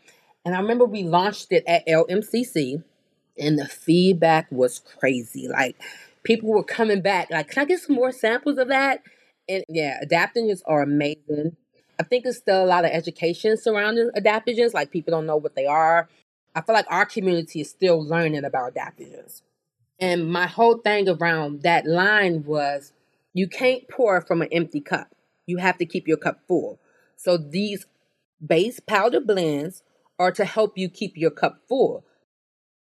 And 0.47 0.55
I 0.55 0.61
remember 0.61 0.87
we 0.87 1.03
launched 1.03 1.49
it 1.51 1.65
at 1.67 1.87
LMCC 1.87 2.83
and 3.39 3.59
the 3.59 3.67
feedback 3.67 4.47
was 4.51 4.79
crazy. 4.79 5.49
Like 5.49 5.77
people 6.23 6.51
were 6.51 6.65
coming 6.65 7.03
back, 7.03 7.31
like, 7.31 7.51
can 7.51 7.63
I 7.63 7.65
get 7.67 7.81
some 7.81 7.97
more 7.97 8.13
samples 8.13 8.59
of 8.59 8.69
that? 8.69 9.03
And 9.49 9.65
yeah, 9.69 10.01
adaptogens 10.05 10.61
are 10.67 10.83
amazing. 10.83 11.57
I 11.99 12.03
think 12.03 12.25
there's 12.25 12.39
still 12.39 12.63
a 12.63 12.67
lot 12.67 12.85
of 12.85 12.91
education 12.91 13.57
surrounding 13.57 14.11
adaptogens, 14.17 14.75
like 14.75 14.91
people 14.91 15.13
don't 15.13 15.27
know 15.27 15.37
what 15.37 15.55
they 15.55 15.67
are. 15.67 16.09
I 16.55 16.61
feel 16.63 16.75
like 16.75 16.87
our 16.89 17.07
community 17.07 17.61
is 17.61 17.71
still 17.71 18.03
learning 18.03 18.45
about 18.45 18.75
adaptogens. 18.75 19.43
And 19.99 20.31
my 20.31 20.47
whole 20.47 20.79
thing 20.79 21.09
around 21.09 21.63
that 21.63 21.87
line 21.87 22.45
was 22.45 22.93
you 23.33 23.49
can't 23.49 23.89
pour 23.89 24.21
from 24.21 24.43
an 24.43 24.49
empty 24.53 24.81
cup. 24.81 25.09
You 25.47 25.59
have 25.59 25.79
to 25.79 25.87
keep 25.87 26.09
your 26.09 26.17
cup 26.17 26.41
full. 26.49 26.79
So 27.17 27.37
these 27.37 27.87
base 28.45 28.81
powder 28.81 29.21
blends 29.21 29.83
are 30.19 30.33
to 30.33 30.45
help 30.45 30.77
you 30.77 30.89
keep 30.89 31.17
your 31.17 31.31
cup 31.31 31.61
full. 31.69 32.05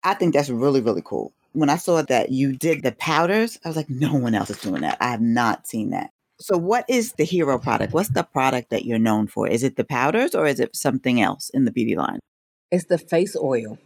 I 0.06 0.14
think 0.14 0.34
that's 0.34 0.48
really, 0.48 0.80
really 0.80 1.02
cool. 1.04 1.32
When 1.52 1.68
I 1.68 1.76
saw 1.76 2.00
that 2.00 2.30
you 2.30 2.56
did 2.56 2.84
the 2.84 2.92
powders, 2.92 3.58
I 3.64 3.68
was 3.68 3.76
like, 3.76 3.90
no 3.90 4.14
one 4.14 4.36
else 4.36 4.50
is 4.50 4.60
doing 4.60 4.82
that. 4.82 4.98
I 5.00 5.08
have 5.08 5.20
not 5.20 5.66
seen 5.66 5.90
that. 5.90 6.10
So, 6.38 6.56
what 6.56 6.84
is 6.88 7.14
the 7.14 7.24
hero 7.24 7.58
product? 7.58 7.92
What's 7.92 8.10
the 8.10 8.22
product 8.22 8.70
that 8.70 8.84
you're 8.84 9.00
known 9.00 9.26
for? 9.26 9.48
Is 9.48 9.64
it 9.64 9.74
the 9.74 9.84
powders 9.84 10.32
or 10.36 10.46
is 10.46 10.60
it 10.60 10.76
something 10.76 11.20
else 11.20 11.50
in 11.52 11.64
the 11.64 11.72
beauty 11.72 11.96
line? 11.96 12.20
It's 12.70 12.84
the 12.84 12.98
face 12.98 13.34
oil. 13.34 13.78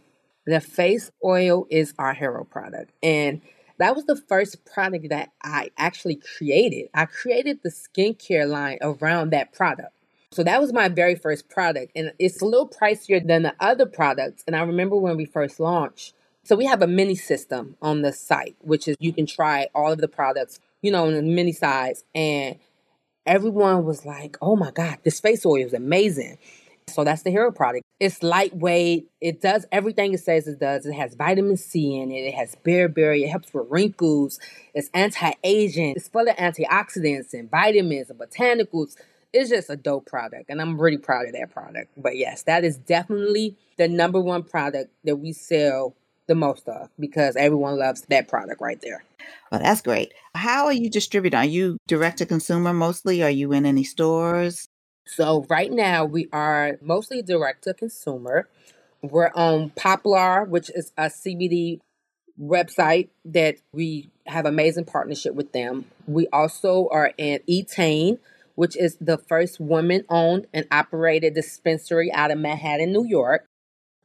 The 0.45 0.61
face 0.61 1.09
oil 1.25 1.65
is 1.71 1.95
our 1.97 2.13
hero 2.13 2.43
product. 2.43 2.91
And 3.01 3.41
that 3.79 3.95
was 3.95 4.05
the 4.05 4.21
first 4.29 4.63
product 4.63 5.09
that 5.09 5.31
I 5.41 5.71
actually 5.79 6.19
created. 6.37 6.89
I 6.93 7.05
created 7.05 7.61
the 7.63 7.71
skincare 7.71 8.47
line 8.47 8.77
around 8.83 9.31
that 9.31 9.53
product. 9.53 9.95
So 10.33 10.43
that 10.43 10.61
was 10.61 10.71
my 10.71 10.87
very 10.87 11.15
first 11.15 11.49
product. 11.49 11.91
And 11.93 12.13
it's 12.17 12.41
a 12.41 12.45
little 12.45 12.69
pricier 12.69 13.25
than 13.25 13.43
the 13.43 13.53
other 13.59 13.85
products. 13.85 14.43
And 14.47 14.55
I 14.55 14.61
remember 14.61 14.95
when 14.95 15.17
we 15.17 15.25
first 15.25 15.59
launched, 15.59 16.13
so 16.43 16.55
we 16.55 16.65
have 16.65 16.81
a 16.81 16.87
mini 16.87 17.15
system 17.15 17.75
on 17.81 18.01
the 18.01 18.13
site, 18.13 18.55
which 18.61 18.87
is 18.87 18.95
you 18.99 19.11
can 19.11 19.25
try 19.25 19.67
all 19.75 19.91
of 19.91 19.99
the 19.99 20.07
products, 20.07 20.59
you 20.81 20.89
know, 20.89 21.07
in 21.07 21.15
a 21.15 21.21
mini 21.21 21.51
size. 21.51 22.05
And 22.15 22.57
everyone 23.25 23.83
was 23.83 24.05
like, 24.05 24.37
oh 24.41 24.55
my 24.55 24.71
God, 24.71 24.99
this 25.03 25.19
face 25.19 25.45
oil 25.45 25.57
is 25.57 25.73
amazing. 25.73 26.37
So 26.87 27.03
that's 27.03 27.23
the 27.23 27.29
hero 27.29 27.51
product. 27.51 27.83
It's 27.99 28.23
lightweight. 28.23 29.07
It 29.21 29.41
does 29.41 29.65
everything 29.71 30.13
it 30.13 30.21
says 30.21 30.47
it 30.47 30.59
does. 30.59 30.85
It 30.85 30.93
has 30.93 31.13
vitamin 31.13 31.57
C 31.57 31.99
in 31.99 32.11
it. 32.11 32.21
It 32.21 32.33
has 32.33 32.55
bearberry. 32.65 33.23
It 33.23 33.29
helps 33.29 33.53
with 33.53 33.67
wrinkles. 33.69 34.39
It's 34.73 34.89
anti-aging. 34.93 35.93
It's 35.95 36.07
full 36.07 36.27
of 36.27 36.35
antioxidants 36.37 37.33
and 37.33 37.49
vitamins 37.51 38.09
and 38.09 38.19
botanicals 38.19 38.95
it's 39.33 39.49
just 39.49 39.69
a 39.69 39.75
dope 39.75 40.05
product 40.05 40.49
and 40.49 40.61
i'm 40.61 40.79
really 40.79 40.97
proud 40.97 41.25
of 41.25 41.33
that 41.33 41.51
product. 41.51 41.91
But 41.97 42.17
yes 42.17 42.43
that 42.43 42.63
is 42.63 42.77
definitely 42.77 43.55
the 43.77 43.87
number 43.87 44.19
one 44.19 44.43
product 44.43 44.91
that 45.03 45.17
we 45.17 45.33
sell 45.33 45.95
the 46.27 46.35
most 46.35 46.67
of 46.67 46.89
because 46.99 47.35
everyone 47.35 47.77
loves 47.77 48.03
that 48.03 48.27
product 48.27 48.61
right 48.61 48.79
there. 48.81 49.03
Well 49.51 49.61
that's 49.61 49.81
great. 49.81 50.13
How 50.35 50.65
are 50.65 50.73
you 50.73 50.89
distributing? 50.89 51.37
Are 51.37 51.45
you 51.45 51.77
direct 51.87 52.19
to 52.19 52.25
consumer 52.25 52.73
mostly? 52.73 53.21
Are 53.23 53.29
you 53.29 53.51
in 53.51 53.65
any 53.65 53.83
stores? 53.83 54.65
So 55.07 55.45
right 55.49 55.71
now 55.71 56.05
we 56.05 56.29
are 56.31 56.77
mostly 56.81 57.21
direct 57.21 57.63
to 57.65 57.73
consumer. 57.73 58.47
We're 59.01 59.31
on 59.33 59.71
poplar 59.71 60.45
which 60.45 60.69
is 60.69 60.91
a 60.97 61.05
cbd 61.05 61.79
website 62.39 63.09
that 63.25 63.57
we 63.73 64.09
have 64.25 64.45
amazing 64.45 64.85
partnership 64.85 65.33
with 65.35 65.51
them. 65.51 65.85
We 66.07 66.27
also 66.27 66.87
are 66.91 67.13
in 67.17 67.39
etain 67.47 68.19
which 68.55 68.75
is 68.77 68.97
the 68.99 69.17
first 69.17 69.59
woman 69.59 70.05
owned 70.09 70.47
and 70.53 70.67
operated 70.71 71.33
dispensary 71.33 72.11
out 72.11 72.31
of 72.31 72.37
Manhattan, 72.37 72.91
New 72.91 73.05
York. 73.05 73.45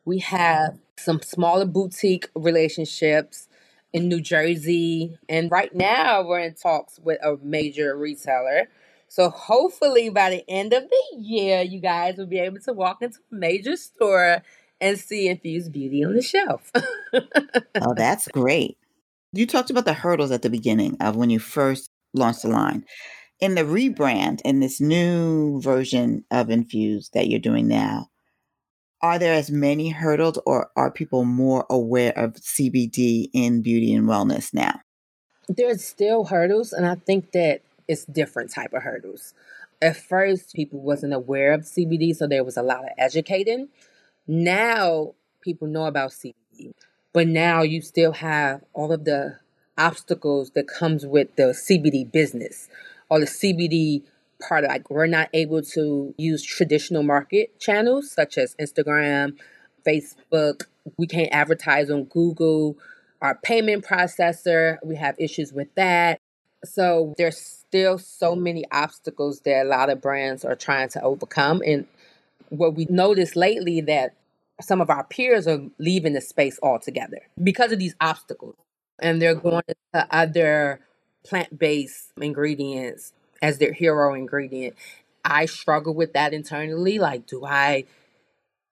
We 0.05 0.21
have 0.21 0.79
some 0.99 1.21
smaller 1.23 1.67
boutique 1.67 2.31
relationships 2.35 3.49
in 3.93 4.09
New 4.09 4.21
Jersey. 4.21 5.19
And 5.29 5.51
right 5.51 5.75
now, 5.75 6.23
we're 6.23 6.41
in 6.41 6.55
talks 6.55 6.99
with 6.99 7.19
a 7.25 7.37
major 7.43 7.97
retailer. 7.97 8.69
So 9.09 9.31
hopefully, 9.31 10.11
by 10.11 10.31
the 10.31 10.45
end 10.49 10.73
of 10.73 10.85
the 10.89 11.17
year, 11.19 11.63
you 11.63 11.81
guys 11.81 12.17
will 12.17 12.27
be 12.27 12.39
able 12.39 12.61
to 12.61 12.73
walk 12.73 13.03
into 13.03 13.19
a 13.33 13.35
major 13.35 13.77
store 13.77 14.43
and 14.81 14.99
see 14.99 15.29
Infused 15.29 15.73
Beauty 15.73 16.05
on 16.05 16.15
the 16.15 16.23
shelf. 16.23 16.71
oh, 17.15 17.95
that's 17.97 18.29
great. 18.29 18.77
You 19.33 19.47
talked 19.47 19.71
about 19.71 19.85
the 19.85 19.95
hurdles 19.95 20.31
at 20.31 20.43
the 20.43 20.51
beginning 20.51 20.97
of 21.01 21.17
when 21.17 21.31
you 21.31 21.39
first 21.39 21.89
launched 22.15 22.43
the 22.43 22.49
line 22.49 22.85
in 23.41 23.55
the 23.55 23.63
rebrand 23.63 24.41
in 24.45 24.61
this 24.61 24.81
new 24.81 25.61
version 25.61 26.25
of 26.31 26.51
Infuse 26.51 27.11
that 27.11 27.29
you're 27.29 27.41
doing 27.41 27.69
now, 27.69 28.09
are 29.03 29.19
there 29.19 29.35
as 29.35 29.51
many 29.51 29.91
hurdles 29.91 30.39
or 30.47 30.71
are 30.77 30.91
people 30.91 31.25
more 31.25 31.67
aware 31.69 32.17
of 32.19 32.35
CBD 32.35 33.29
in 33.33 33.63
beauty 33.63 33.93
and 33.93 34.09
wellness 34.09 34.55
now? 34.55 34.81
There's 35.49 35.85
still 35.85 36.25
hurdles 36.25 36.73
and 36.73 36.87
I 36.87 36.95
think 36.95 37.33
that 37.33 37.61
it's 37.87 38.05
different 38.07 38.53
type 38.53 38.73
of 38.73 38.83
hurdles. 38.83 39.35
At 39.83 39.97
first 39.97 40.55
people 40.55 40.81
wasn't 40.81 41.13
aware 41.13 41.53
of 41.53 41.61
CBD 41.63 42.17
so 42.17 42.27
there 42.27 42.43
was 42.43 42.57
a 42.57 42.63
lot 42.63 42.85
of 42.85 42.91
educating. 42.97 43.69
Now 44.27 45.15
people 45.43 45.69
know 45.69 45.85
about 45.85 46.13
CBD, 46.13 46.73
but 47.13 47.29
now 47.29 47.63
you 47.63 47.83
still 47.83 48.13
have 48.13 48.65
all 48.73 48.93
of 48.93 49.05
the 49.05 49.39
obstacles 49.79 50.53
that 50.53 50.67
comes 50.67 51.05
with 51.05 51.37
the 51.37 51.55
CBD 51.55 52.11
business 52.11 52.69
or 53.09 53.21
the 53.21 53.27
CBD 53.27 54.03
part. 54.47 54.65
Like 54.65 54.91
we're 54.91 55.07
not 55.07 55.29
able 55.33 55.63
to 55.63 56.15
use 56.19 56.43
traditional 56.43 57.03
market 57.03 57.59
channels 57.59 58.11
such 58.11 58.39
as 58.39 58.55
Instagram, 58.57 59.37
Facebook. 59.87 60.65
We 60.97 61.07
can't 61.07 61.33
advertise 61.33 61.91
on 61.91 62.05
Google. 62.05 62.77
Our 63.23 63.35
payment 63.37 63.85
processor, 63.85 64.77
we 64.85 64.97
have 64.97 65.17
issues 65.19 65.53
with 65.53 65.75
that. 65.75 66.21
So 66.65 67.15
there's 67.17 67.39
still 67.39 67.99
so 67.99 68.35
many 68.35 68.65
obstacles 68.73 69.41
that 69.41 69.67
a 69.67 69.69
lot 69.69 69.91
of 69.91 70.01
brands 70.01 70.45
are 70.45 70.55
trying 70.55 70.89
to 70.91 71.03
overcome. 71.03 71.63
And 71.67 71.87
what 72.51 72.75
we 72.75 72.87
noticed 72.91 73.37
lately 73.37 73.81
that 73.83 74.15
some 74.61 74.81
of 74.81 74.91
our 74.91 75.05
peers 75.05 75.47
are 75.47 75.61
leaving 75.79 76.15
the 76.15 76.21
space 76.21 76.59
altogether 76.63 77.21
because 77.43 77.73
of 77.73 77.79
these 77.79 77.95
obstacles. 78.01 78.57
And 78.99 79.21
they're 79.21 79.35
going 79.35 79.63
to 79.95 80.07
other 80.11 80.81
plant 81.27 81.59
based 81.59 82.13
ingredients 82.21 83.13
as 83.43 83.59
their 83.59 83.73
hero 83.73 84.15
ingredient. 84.15 84.75
I 85.25 85.47
struggle 85.47 85.95
with 85.95 86.13
that 86.13 86.33
internally. 86.33 86.99
Like, 86.99 87.27
do 87.27 87.45
I 87.45 87.85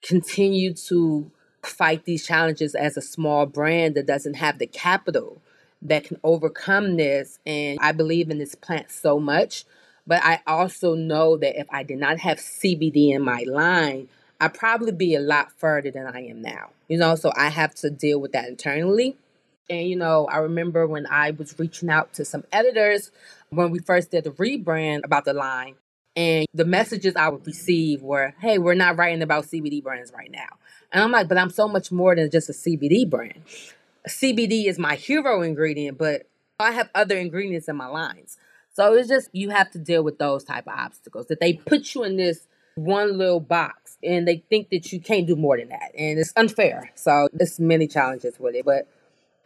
continue 0.02 0.74
to 0.74 1.30
fight 1.62 2.04
these 2.04 2.26
challenges 2.26 2.74
as 2.74 2.96
a 2.96 3.02
small 3.02 3.46
brand 3.46 3.94
that 3.94 4.06
doesn't 4.06 4.34
have 4.34 4.58
the 4.58 4.66
capital 4.66 5.40
that 5.82 6.04
can 6.04 6.18
overcome 6.22 6.96
this? 6.96 7.38
And 7.44 7.78
I 7.80 7.92
believe 7.92 8.30
in 8.30 8.38
this 8.38 8.54
plant 8.54 8.90
so 8.90 9.18
much. 9.18 9.64
But 10.06 10.22
I 10.22 10.40
also 10.46 10.94
know 10.94 11.36
that 11.38 11.58
if 11.58 11.66
I 11.70 11.82
did 11.82 11.98
not 11.98 12.18
have 12.18 12.38
CBD 12.38 13.14
in 13.14 13.22
my 13.22 13.44
line, 13.46 14.08
I'd 14.40 14.54
probably 14.54 14.92
be 14.92 15.14
a 15.14 15.20
lot 15.20 15.52
further 15.52 15.90
than 15.90 16.06
I 16.06 16.26
am 16.26 16.42
now. 16.42 16.70
You 16.88 16.98
know, 16.98 17.14
so 17.14 17.32
I 17.34 17.48
have 17.48 17.74
to 17.76 17.90
deal 17.90 18.20
with 18.20 18.32
that 18.32 18.46
internally. 18.46 19.16
And, 19.70 19.88
you 19.88 19.96
know, 19.96 20.26
I 20.26 20.38
remember 20.38 20.86
when 20.86 21.06
I 21.06 21.30
was 21.30 21.58
reaching 21.58 21.88
out 21.88 22.12
to 22.14 22.24
some 22.24 22.44
editors 22.52 23.10
when 23.50 23.70
we 23.70 23.78
first 23.78 24.10
did 24.10 24.24
the 24.24 24.30
rebrand 24.30 25.04
about 25.04 25.24
the 25.24 25.32
line, 25.32 25.76
and 26.16 26.46
the 26.54 26.64
messages 26.64 27.16
I 27.16 27.28
would 27.28 27.46
receive 27.46 28.02
were, 28.02 28.34
hey, 28.40 28.58
we're 28.58 28.74
not 28.74 28.96
writing 28.96 29.22
about 29.22 29.46
CBD 29.46 29.82
brands 29.82 30.12
right 30.12 30.30
now. 30.30 30.48
And 30.92 31.02
I'm 31.02 31.10
like, 31.10 31.28
but 31.28 31.38
I'm 31.38 31.50
so 31.50 31.66
much 31.66 31.90
more 31.90 32.14
than 32.14 32.30
just 32.30 32.48
a 32.48 32.52
CBD 32.52 33.08
brand. 33.08 33.42
CBD 34.08 34.66
is 34.66 34.78
my 34.78 34.94
hero 34.94 35.42
ingredient, 35.42 35.98
but 35.98 36.28
I 36.60 36.70
have 36.72 36.88
other 36.94 37.16
ingredients 37.16 37.68
in 37.68 37.76
my 37.76 37.86
lines. 37.86 38.36
So 38.74 38.92
it's 38.94 39.08
just 39.08 39.28
you 39.32 39.50
have 39.50 39.70
to 39.72 39.78
deal 39.78 40.04
with 40.04 40.18
those 40.18 40.44
type 40.44 40.66
of 40.66 40.74
obstacles 40.76 41.26
that 41.28 41.40
they 41.40 41.54
put 41.54 41.94
you 41.94 42.04
in 42.04 42.16
this 42.16 42.46
one 42.76 43.16
little 43.16 43.40
box 43.40 43.96
and 44.02 44.26
they 44.26 44.44
think 44.50 44.70
that 44.70 44.92
you 44.92 45.00
can't 45.00 45.26
do 45.26 45.36
more 45.36 45.56
than 45.56 45.68
that. 45.68 45.92
And 45.96 46.18
it's 46.18 46.32
unfair. 46.36 46.90
So 46.94 47.28
there's 47.32 47.58
many 47.58 47.86
challenges 47.86 48.38
with 48.38 48.54
it. 48.54 48.64
But 48.64 48.88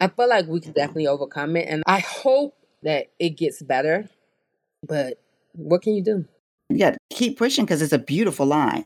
I 0.01 0.09
feel 0.09 0.29
like 0.29 0.47
we 0.47 0.61
can 0.61 0.73
definitely 0.73 1.07
overcome 1.07 1.57
it. 1.57 1.69
And 1.69 1.83
I 1.87 2.01
hope 2.01 2.55
that 2.83 3.07
it 3.19 3.31
gets 3.31 3.63
better. 3.63 4.09
But 4.87 5.21
what 5.53 5.83
can 5.83 5.95
you 5.95 6.03
do? 6.03 6.25
Yeah, 6.71 6.97
keep 7.11 7.39
pushing 7.39 7.65
because 7.65 7.83
it's 7.83 7.93
a 7.93 7.99
beautiful 7.99 8.47
line. 8.47 8.85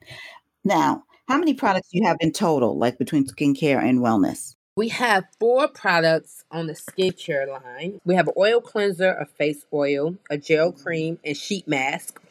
Now, 0.64 1.05
how 1.29 1.38
many 1.38 1.55
products 1.55 1.88
do 1.90 1.98
you 1.98 2.07
have 2.07 2.16
in 2.20 2.33
total, 2.33 2.79
like 2.79 2.98
between 2.98 3.27
skincare 3.27 3.83
and 3.83 4.01
wellness? 4.01 4.55
We 4.77 4.88
have 4.88 5.25
four 5.38 5.68
products 5.68 6.44
on 6.51 6.66
the 6.66 6.72
skincare 6.72 7.46
line. 7.46 8.01
We 8.05 8.14
have 8.14 8.29
an 8.29 8.35
oil 8.38 8.61
cleanser, 8.61 9.12
a 9.12 9.27
face 9.27 9.66
oil, 9.72 10.16
a 10.31 10.38
gel 10.38 10.72
cream, 10.72 11.18
and 11.25 11.37
sheet 11.37 11.68
mask. 11.68 12.22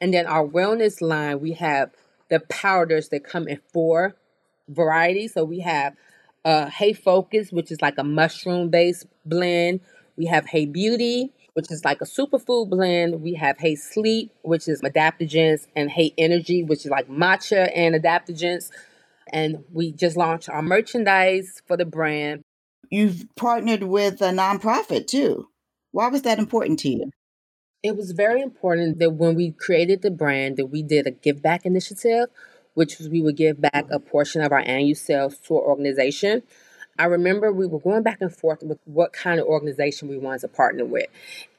And 0.00 0.12
then 0.12 0.26
our 0.26 0.46
wellness 0.46 1.00
line, 1.00 1.40
we 1.40 1.52
have 1.52 1.90
the 2.30 2.40
powders 2.40 3.10
that 3.10 3.22
come 3.22 3.46
in 3.46 3.60
four 3.72 4.16
varieties. 4.68 5.34
So 5.34 5.44
we 5.44 5.60
have 5.60 5.94
uh, 6.44 6.68
Hey 6.70 6.92
Focus, 6.92 7.52
which 7.52 7.70
is 7.72 7.82
like 7.82 7.98
a 7.98 8.04
mushroom 8.04 8.70
based 8.70 9.06
blend. 9.24 9.80
We 10.16 10.26
have 10.26 10.46
Hey 10.46 10.66
Beauty, 10.66 11.32
which 11.54 11.70
is 11.70 11.84
like 11.84 12.00
a 12.00 12.04
superfood 12.04 12.70
blend. 12.70 13.22
We 13.22 13.34
have 13.34 13.58
Hey 13.58 13.74
Sleep, 13.76 14.32
which 14.42 14.68
is 14.68 14.82
adaptogens, 14.82 15.66
and 15.76 15.90
Hey 15.90 16.14
Energy, 16.18 16.62
which 16.64 16.84
is 16.84 16.90
like 16.90 17.08
matcha 17.08 17.70
and 17.74 17.94
adaptogens. 17.94 18.70
And 19.32 19.64
we 19.72 19.92
just 19.92 20.16
launched 20.16 20.48
our 20.48 20.62
merchandise 20.62 21.62
for 21.66 21.76
the 21.76 21.84
brand. 21.86 22.42
you've 22.90 23.26
partnered 23.36 23.84
with 23.84 24.20
a 24.22 24.30
nonprofit 24.32 25.06
too. 25.06 25.48
Why 25.92 26.08
was 26.08 26.22
that 26.22 26.38
important 26.38 26.78
to 26.80 26.90
you? 26.90 27.10
It 27.82 27.96
was 27.96 28.12
very 28.12 28.40
important 28.42 28.98
that 28.98 29.12
when 29.12 29.34
we 29.36 29.52
created 29.52 30.02
the 30.02 30.10
brand 30.10 30.56
that 30.56 30.66
we 30.66 30.82
did 30.82 31.06
a 31.06 31.12
give 31.12 31.42
back 31.42 31.64
initiative, 31.66 32.28
which 32.74 32.98
we 33.00 33.22
would 33.22 33.36
give 33.36 33.60
back 33.60 33.86
a 33.90 33.98
portion 33.98 34.42
of 34.42 34.52
our 34.52 34.60
annual 34.60 34.94
sales 34.94 35.38
to 35.38 35.56
our 35.56 35.62
organization. 35.62 36.42
I 36.98 37.06
remember 37.06 37.52
we 37.52 37.66
were 37.66 37.80
going 37.80 38.02
back 38.02 38.18
and 38.20 38.34
forth 38.34 38.62
with 38.62 38.78
what 38.84 39.12
kind 39.12 39.40
of 39.40 39.46
organization 39.46 40.08
we 40.08 40.18
wanted 40.18 40.42
to 40.42 40.48
partner 40.48 40.84
with. 40.84 41.06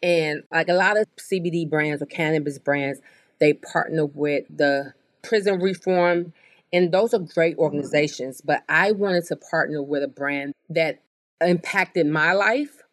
And 0.02 0.44
like 0.52 0.70
a 0.70 0.74
lot 0.74 0.98
of 0.98 1.08
CBD 1.18 1.70
brands 1.70 2.02
or 2.02 2.06
cannabis 2.06 2.58
brands, 2.58 3.02
they 3.40 3.54
partner 3.54 4.06
with 4.06 4.46
the 4.50 4.94
prison 5.24 5.60
reform. 5.60 6.34
And 6.72 6.92
those 6.92 7.14
are 7.14 7.20
great 7.20 7.58
organizations. 7.58 8.42
But 8.42 8.64
I 8.70 8.92
wanted 8.92 9.26
to 9.26 9.36
partner 9.36 9.82
with 9.82 10.04
a 10.04 10.08
brand 10.08 10.54
that 10.70 11.02
impacted 11.42 12.08
my 12.08 12.32
life. 12.32 12.84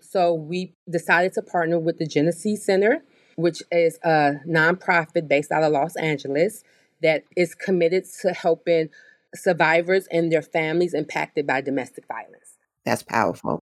So 0.00 0.34
we 0.34 0.74
decided 0.90 1.32
to 1.34 1.42
partner 1.42 1.78
with 1.78 1.98
the 1.98 2.06
Jenesse 2.06 2.58
Center, 2.58 3.04
which 3.36 3.62
is 3.70 3.98
a 4.02 4.40
nonprofit 4.46 5.28
based 5.28 5.52
out 5.52 5.62
of 5.62 5.72
Los 5.72 5.94
Angeles 5.94 6.64
that 7.02 7.24
is 7.36 7.54
committed 7.54 8.04
to 8.22 8.32
helping 8.32 8.88
survivors 9.34 10.06
and 10.10 10.30
their 10.30 10.42
families 10.42 10.94
impacted 10.94 11.46
by 11.46 11.60
domestic 11.60 12.06
violence. 12.06 12.56
That's 12.84 13.02
powerful. 13.02 13.60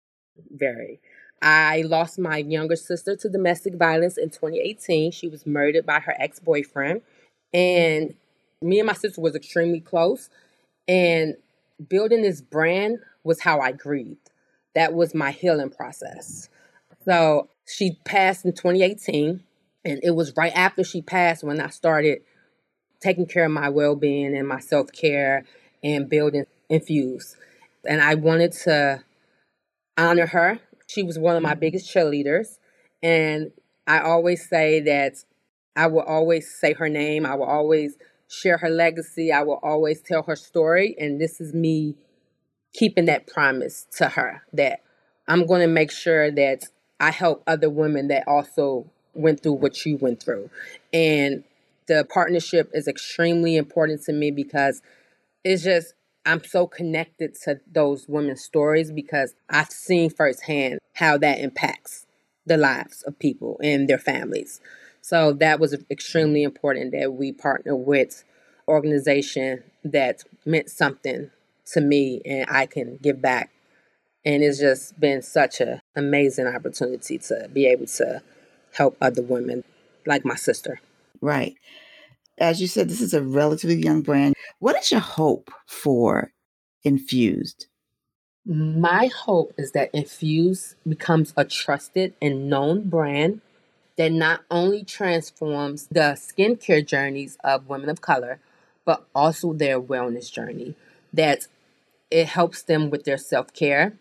Very. 0.50 1.00
I 1.40 1.82
lost 1.82 2.18
my 2.18 2.38
younger 2.38 2.76
sister 2.76 3.16
to 3.16 3.28
domestic 3.28 3.74
violence 3.74 4.16
in 4.16 4.30
2018. 4.30 5.10
She 5.10 5.28
was 5.28 5.46
murdered 5.46 5.84
by 5.84 6.00
her 6.00 6.14
ex 6.18 6.38
boyfriend. 6.38 7.02
And 7.52 8.14
me 8.62 8.78
and 8.78 8.86
my 8.86 8.92
sister 8.92 9.20
was 9.20 9.34
extremely 9.34 9.80
close. 9.80 10.30
And 10.86 11.36
building 11.88 12.22
this 12.22 12.40
brand 12.40 12.98
was 13.24 13.40
how 13.40 13.60
I 13.60 13.72
grieved. 13.72 14.30
That 14.74 14.94
was 14.94 15.14
my 15.14 15.32
healing 15.32 15.70
process. 15.70 16.48
So 17.04 17.48
she 17.66 17.98
passed 18.04 18.44
in 18.44 18.52
2018. 18.52 19.42
And 19.84 20.00
it 20.02 20.12
was 20.12 20.36
right 20.36 20.52
after 20.54 20.84
she 20.84 21.02
passed 21.02 21.42
when 21.42 21.60
I 21.60 21.68
started 21.68 22.22
taking 23.02 23.26
care 23.26 23.44
of 23.44 23.52
my 23.52 23.68
well 23.68 23.96
being 23.96 24.36
and 24.36 24.46
my 24.46 24.60
self 24.60 24.92
care 24.92 25.44
and 25.82 26.08
building 26.08 26.46
Infuse. 26.68 27.36
And 27.86 28.00
I 28.00 28.14
wanted 28.14 28.52
to 28.64 29.04
honor 29.98 30.26
her. 30.26 30.60
She 30.86 31.02
was 31.02 31.18
one 31.18 31.36
of 31.36 31.42
my 31.42 31.50
mm-hmm. 31.50 31.60
biggest 31.60 31.94
cheerleaders. 31.94 32.58
And 33.02 33.52
I 33.86 34.00
always 34.00 34.48
say 34.48 34.80
that 34.80 35.16
I 35.76 35.88
will 35.88 36.02
always 36.02 36.54
say 36.54 36.72
her 36.74 36.88
name. 36.88 37.26
I 37.26 37.34
will 37.34 37.46
always 37.46 37.96
share 38.28 38.58
her 38.58 38.70
legacy. 38.70 39.32
I 39.32 39.42
will 39.42 39.60
always 39.62 40.00
tell 40.00 40.22
her 40.22 40.36
story. 40.36 40.96
And 40.98 41.20
this 41.20 41.40
is 41.40 41.52
me 41.52 41.96
keeping 42.72 43.04
that 43.06 43.26
promise 43.26 43.86
to 43.98 44.08
her 44.08 44.42
that 44.54 44.80
I'm 45.28 45.46
going 45.46 45.60
to 45.60 45.66
make 45.66 45.90
sure 45.90 46.30
that 46.30 46.64
I 47.00 47.10
help 47.10 47.42
other 47.46 47.68
women 47.68 48.08
that 48.08 48.26
also 48.26 48.86
went 49.14 49.42
through 49.42 49.54
what 49.54 49.84
you 49.84 49.98
went 49.98 50.22
through. 50.22 50.48
And 50.92 51.44
the 51.86 52.06
partnership 52.08 52.70
is 52.72 52.88
extremely 52.88 53.56
important 53.56 54.02
to 54.02 54.12
me 54.12 54.30
because 54.30 54.82
it's 55.44 55.62
just 55.62 55.94
I'm 56.24 56.44
so 56.44 56.66
connected 56.66 57.34
to 57.44 57.60
those 57.70 58.08
women's 58.08 58.44
stories 58.44 58.92
because 58.92 59.34
I've 59.50 59.70
seen 59.70 60.10
firsthand 60.10 60.78
how 60.94 61.18
that 61.18 61.40
impacts 61.40 62.06
the 62.46 62.56
lives 62.56 63.02
of 63.02 63.18
people 63.18 63.58
and 63.62 63.88
their 63.88 63.98
families. 63.98 64.60
So 65.00 65.32
that 65.34 65.58
was 65.58 65.76
extremely 65.90 66.44
important 66.44 66.92
that 66.92 67.14
we 67.14 67.32
partner 67.32 67.74
with 67.74 68.22
organization 68.68 69.64
that 69.84 70.22
meant 70.46 70.70
something 70.70 71.30
to 71.72 71.80
me 71.80 72.22
and 72.24 72.46
I 72.48 72.66
can 72.66 72.98
give 73.02 73.20
back. 73.20 73.50
And 74.24 74.44
it's 74.44 74.60
just 74.60 74.98
been 75.00 75.22
such 75.22 75.60
an 75.60 75.80
amazing 75.96 76.46
opportunity 76.46 77.18
to 77.18 77.48
be 77.52 77.66
able 77.66 77.86
to 77.86 78.22
help 78.74 78.96
other 79.00 79.22
women 79.22 79.64
like 80.06 80.24
my 80.24 80.36
sister. 80.36 80.80
Right. 81.22 81.54
As 82.36 82.60
you 82.60 82.66
said, 82.66 82.88
this 82.88 83.00
is 83.00 83.14
a 83.14 83.22
relatively 83.22 83.76
young 83.76 84.02
brand. 84.02 84.34
What 84.58 84.76
is 84.76 84.90
your 84.90 85.00
hope 85.00 85.50
for 85.66 86.32
Infused? 86.82 87.66
My 88.44 89.06
hope 89.06 89.52
is 89.56 89.70
that 89.70 89.94
Infused 89.94 90.74
becomes 90.86 91.32
a 91.36 91.44
trusted 91.44 92.14
and 92.20 92.50
known 92.50 92.88
brand 92.88 93.40
that 93.96 94.10
not 94.10 94.40
only 94.50 94.82
transforms 94.82 95.86
the 95.86 96.18
skincare 96.18 96.84
journeys 96.84 97.38
of 97.44 97.68
women 97.68 97.88
of 97.88 98.00
color, 98.00 98.40
but 98.84 99.06
also 99.14 99.52
their 99.52 99.80
wellness 99.80 100.30
journey. 100.30 100.74
That 101.12 101.46
it 102.10 102.26
helps 102.26 102.62
them 102.62 102.90
with 102.90 103.04
their 103.04 103.18
self 103.18 103.52
care 103.52 103.92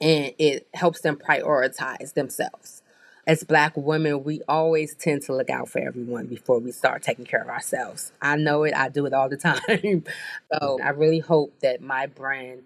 and 0.00 0.34
it 0.38 0.68
helps 0.74 1.00
them 1.00 1.16
prioritize 1.16 2.12
themselves 2.12 2.82
as 3.28 3.44
black 3.44 3.76
women, 3.76 4.24
we 4.24 4.40
always 4.48 4.94
tend 4.94 5.20
to 5.20 5.36
look 5.36 5.50
out 5.50 5.68
for 5.68 5.80
everyone 5.80 6.26
before 6.26 6.58
we 6.58 6.72
start 6.72 7.02
taking 7.02 7.26
care 7.26 7.42
of 7.42 7.48
ourselves. 7.48 8.10
I 8.22 8.36
know 8.36 8.64
it, 8.64 8.74
I 8.74 8.88
do 8.88 9.04
it 9.04 9.12
all 9.12 9.28
the 9.28 9.36
time. 9.36 10.04
so 10.50 10.80
I 10.82 10.88
really 10.88 11.18
hope 11.18 11.52
that 11.60 11.82
my 11.82 12.06
brand 12.06 12.62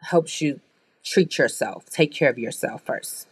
helps 0.00 0.40
you 0.40 0.60
treat 1.04 1.36
yourself, 1.36 1.86
take 1.90 2.12
care 2.12 2.30
of 2.30 2.38
yourself 2.38 2.82
first. 2.82 3.26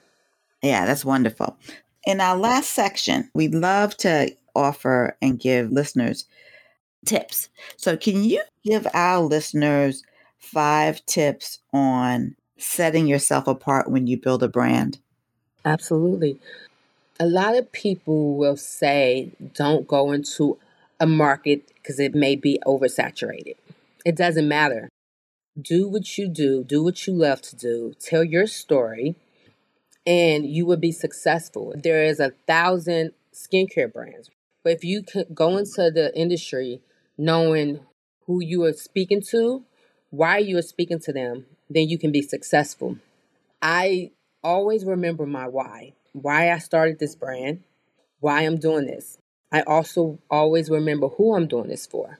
Yeah, 0.60 0.86
that's 0.86 1.04
wonderful. 1.04 1.56
In 2.04 2.20
our 2.20 2.36
last 2.36 2.72
section, 2.72 3.30
we'd 3.32 3.54
love 3.54 3.96
to 3.98 4.34
offer 4.56 5.16
and 5.22 5.38
give 5.38 5.70
listeners 5.70 6.26
tips. 7.04 7.48
So, 7.76 7.96
can 7.96 8.24
you 8.24 8.42
give 8.64 8.88
our 8.92 9.20
listeners 9.20 10.02
five 10.38 11.04
tips 11.06 11.60
on 11.72 12.34
setting 12.58 13.06
yourself 13.06 13.46
apart 13.46 13.88
when 13.88 14.08
you 14.08 14.20
build 14.20 14.42
a 14.42 14.48
brand? 14.48 14.98
Absolutely. 15.66 16.40
A 17.20 17.26
lot 17.26 17.56
of 17.56 17.72
people 17.72 18.36
will 18.36 18.56
say 18.56 19.32
don't 19.54 19.86
go 19.88 20.12
into 20.12 20.58
a 21.00 21.06
market 21.06 21.72
because 21.76 22.00
it 22.00 22.14
may 22.14 22.36
be 22.36 22.60
oversaturated. 22.66 23.56
It 24.04 24.16
doesn't 24.16 24.48
matter. 24.48 24.88
Do 25.60 25.88
what 25.88 26.18
you 26.18 26.28
do, 26.28 26.64
do 26.64 26.84
what 26.84 27.06
you 27.06 27.14
love 27.14 27.42
to 27.42 27.56
do, 27.56 27.94
tell 28.00 28.24
your 28.24 28.46
story, 28.46 29.16
and 30.06 30.46
you 30.46 30.66
will 30.66 30.78
be 30.78 30.92
successful. 30.92 31.74
There 31.76 32.04
is 32.04 32.20
a 32.20 32.32
thousand 32.46 33.12
skincare 33.34 33.92
brands, 33.92 34.30
but 34.64 34.72
if 34.72 34.84
you 34.84 35.02
can 35.02 35.26
go 35.34 35.58
into 35.58 35.90
the 35.90 36.12
industry 36.16 36.82
knowing 37.18 37.80
who 38.26 38.42
you 38.42 38.64
are 38.64 38.74
speaking 38.74 39.22
to, 39.30 39.64
why 40.10 40.38
you 40.38 40.58
are 40.58 40.62
speaking 40.62 41.00
to 41.00 41.12
them, 41.12 41.46
then 41.70 41.88
you 41.88 41.98
can 41.98 42.12
be 42.12 42.22
successful. 42.22 42.98
I 43.62 44.12
always 44.46 44.84
remember 44.84 45.26
my 45.26 45.48
why, 45.48 45.94
why 46.12 46.52
I 46.52 46.58
started 46.58 46.98
this 46.98 47.16
brand, 47.16 47.64
why 48.20 48.42
I'm 48.42 48.58
doing 48.58 48.86
this. 48.86 49.18
I 49.52 49.62
also 49.62 50.18
always 50.30 50.70
remember 50.70 51.08
who 51.08 51.34
I'm 51.34 51.48
doing 51.48 51.68
this 51.68 51.86
for. 51.86 52.18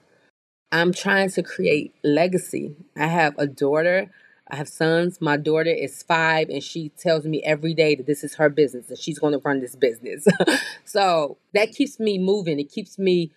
I'm 0.71 0.93
trying 0.93 1.29
to 1.31 1.43
create 1.43 1.95
legacy. 2.03 2.75
I 2.97 3.07
have 3.07 3.35
a 3.37 3.47
daughter, 3.47 4.11
I 4.49 4.57
have 4.57 4.67
sons. 4.67 5.21
My 5.21 5.37
daughter 5.37 5.69
is 5.69 6.03
five, 6.03 6.49
and 6.49 6.61
she 6.61 6.89
tells 6.89 7.25
me 7.25 7.41
every 7.43 7.73
day 7.73 7.95
that 7.95 8.05
this 8.05 8.23
is 8.23 8.35
her 8.35 8.49
business 8.49 8.89
and 8.89 8.97
she's 8.97 9.19
going 9.19 9.33
to 9.33 9.39
run 9.39 9.61
this 9.61 9.75
business. 9.75 10.27
so 10.85 11.37
that 11.53 11.71
keeps 11.71 11.99
me 11.99 12.17
moving. 12.17 12.59
It 12.59 12.69
keeps 12.69 12.99
me 12.99 13.31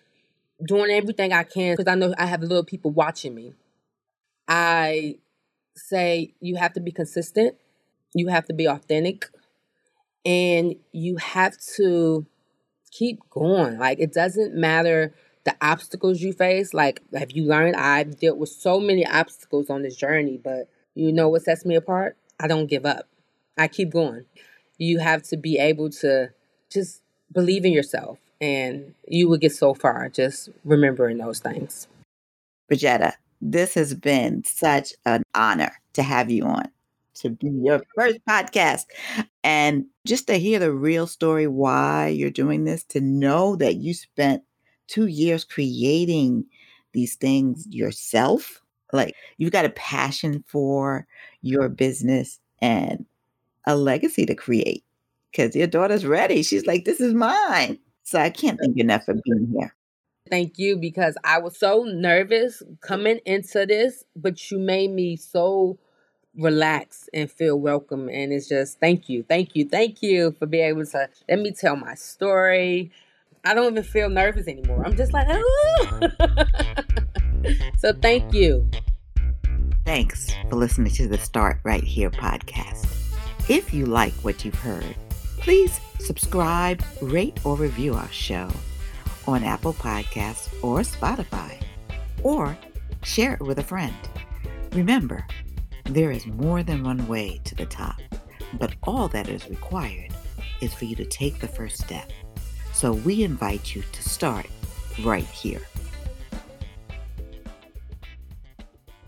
doing 0.65 0.91
everything 0.91 1.31
I 1.31 1.43
can 1.43 1.75
because 1.75 1.91
I 1.91 1.95
know 1.95 2.13
I 2.17 2.25
have 2.25 2.41
little 2.41 2.65
people 2.65 2.91
watching 2.91 3.35
me. 3.35 3.53
I 4.47 5.15
say 5.77 6.33
you 6.41 6.57
have 6.57 6.73
to 6.73 6.81
be 6.81 6.91
consistent 6.91 7.55
you 8.13 8.27
have 8.27 8.45
to 8.45 8.53
be 8.53 8.67
authentic 8.67 9.29
and 10.25 10.75
you 10.91 11.17
have 11.17 11.57
to 11.75 12.25
keep 12.91 13.19
going. 13.29 13.77
Like 13.77 13.99
it 13.99 14.13
doesn't 14.13 14.53
matter 14.53 15.13
the 15.43 15.55
obstacles 15.61 16.21
you 16.21 16.33
face. 16.33 16.73
Like 16.73 17.01
have 17.13 17.31
you 17.31 17.45
learned 17.45 17.75
I've 17.75 18.19
dealt 18.19 18.37
with 18.37 18.49
so 18.49 18.79
many 18.79 19.05
obstacles 19.05 19.69
on 19.69 19.81
this 19.81 19.95
journey, 19.95 20.39
but 20.43 20.69
you 20.93 21.11
know 21.11 21.29
what 21.29 21.43
sets 21.43 21.65
me 21.65 21.75
apart? 21.75 22.17
I 22.39 22.47
don't 22.47 22.67
give 22.67 22.85
up. 22.85 23.07
I 23.57 23.67
keep 23.67 23.91
going. 23.91 24.25
You 24.77 24.99
have 24.99 25.23
to 25.23 25.37
be 25.37 25.57
able 25.57 25.89
to 25.91 26.31
just 26.69 27.01
believe 27.31 27.65
in 27.65 27.71
yourself 27.71 28.19
and 28.39 28.93
you 29.07 29.29
will 29.29 29.37
get 29.37 29.53
so 29.53 29.73
far 29.73 30.09
just 30.09 30.49
remembering 30.65 31.17
those 31.17 31.39
things. 31.39 31.87
Briggitta, 32.71 33.13
this 33.39 33.75
has 33.75 33.93
been 33.93 34.43
such 34.43 34.93
an 35.05 35.23
honor 35.35 35.73
to 35.93 36.03
have 36.03 36.29
you 36.29 36.43
on 36.45 36.69
to 37.21 37.29
be 37.29 37.49
your 37.49 37.81
first 37.95 38.19
podcast. 38.27 38.85
And 39.43 39.85
just 40.05 40.27
to 40.27 40.37
hear 40.37 40.59
the 40.59 40.71
real 40.71 41.07
story 41.07 41.47
why 41.47 42.07
you're 42.07 42.29
doing 42.29 42.65
this, 42.65 42.83
to 42.85 43.01
know 43.01 43.55
that 43.57 43.75
you 43.75 43.93
spent 43.93 44.43
two 44.87 45.07
years 45.07 45.43
creating 45.43 46.45
these 46.93 47.15
things 47.15 47.65
yourself. 47.69 48.61
Like 48.93 49.15
you've 49.37 49.53
got 49.53 49.65
a 49.65 49.69
passion 49.69 50.43
for 50.47 51.07
your 51.41 51.69
business 51.69 52.39
and 52.61 53.05
a 53.65 53.75
legacy 53.75 54.25
to 54.25 54.35
create 54.35 54.83
because 55.31 55.55
your 55.55 55.67
daughter's 55.67 56.05
ready. 56.05 56.43
She's 56.43 56.65
like, 56.65 56.85
this 56.85 56.99
is 56.99 57.13
mine. 57.13 57.79
So 58.03 58.19
I 58.19 58.29
can't 58.29 58.59
thank 58.59 58.75
you 58.75 58.83
enough 58.83 59.05
for 59.05 59.13
being 59.13 59.53
here. 59.57 59.73
Thank 60.29 60.59
you 60.59 60.77
because 60.77 61.17
I 61.23 61.39
was 61.39 61.57
so 61.57 61.83
nervous 61.83 62.61
coming 62.81 63.19
into 63.25 63.65
this, 63.65 64.03
but 64.15 64.51
you 64.51 64.59
made 64.59 64.91
me 64.91 65.15
so 65.15 65.77
relax 66.37 67.09
and 67.13 67.29
feel 67.29 67.59
welcome. 67.59 68.09
And 68.09 68.31
it's 68.31 68.47
just 68.47 68.79
thank 68.79 69.09
you, 69.09 69.23
thank 69.23 69.55
you, 69.55 69.65
thank 69.65 70.01
you 70.01 70.31
for 70.37 70.45
being 70.45 70.65
able 70.65 70.85
to 70.85 71.09
let 71.29 71.39
me 71.39 71.51
tell 71.51 71.75
my 71.75 71.95
story. 71.95 72.91
I 73.43 73.53
don't 73.53 73.71
even 73.71 73.83
feel 73.83 74.09
nervous 74.09 74.47
anymore. 74.47 74.83
I'm 74.85 74.95
just 74.95 75.13
like, 75.13 75.27
ah. 75.29 75.99
so 77.79 77.93
thank 77.93 78.33
you. 78.33 78.69
Thanks 79.83 80.31
for 80.49 80.57
listening 80.57 80.91
to 80.93 81.07
the 81.07 81.17
Start 81.17 81.59
Right 81.63 81.83
Here 81.83 82.11
podcast. 82.11 82.87
If 83.49 83.73
you 83.73 83.87
like 83.87 84.13
what 84.21 84.45
you've 84.45 84.55
heard, 84.55 84.95
please 85.39 85.79
subscribe, 85.99 86.83
rate, 87.01 87.39
or 87.43 87.55
review 87.55 87.95
our 87.95 88.11
show 88.11 88.49
on 89.27 89.43
Apple 89.43 89.73
Podcasts 89.73 90.49
or 90.63 90.79
Spotify, 90.81 91.59
or 92.23 92.55
share 93.03 93.33
it 93.33 93.41
with 93.41 93.57
a 93.57 93.63
friend. 93.63 93.95
Remember, 94.73 95.25
there 95.85 96.11
is 96.11 96.25
more 96.25 96.63
than 96.63 96.83
one 96.83 97.07
way 97.07 97.39
to 97.43 97.55
the 97.55 97.65
top, 97.65 97.99
but 98.59 98.75
all 98.83 99.07
that 99.09 99.29
is 99.29 99.49
required 99.49 100.13
is 100.61 100.73
for 100.73 100.85
you 100.85 100.95
to 100.95 101.05
take 101.05 101.39
the 101.39 101.47
first 101.47 101.79
step. 101.79 102.11
So 102.73 102.93
we 102.93 103.23
invite 103.23 103.75
you 103.75 103.83
to 103.91 104.09
start 104.09 104.47
right 105.03 105.25
here. 105.25 105.61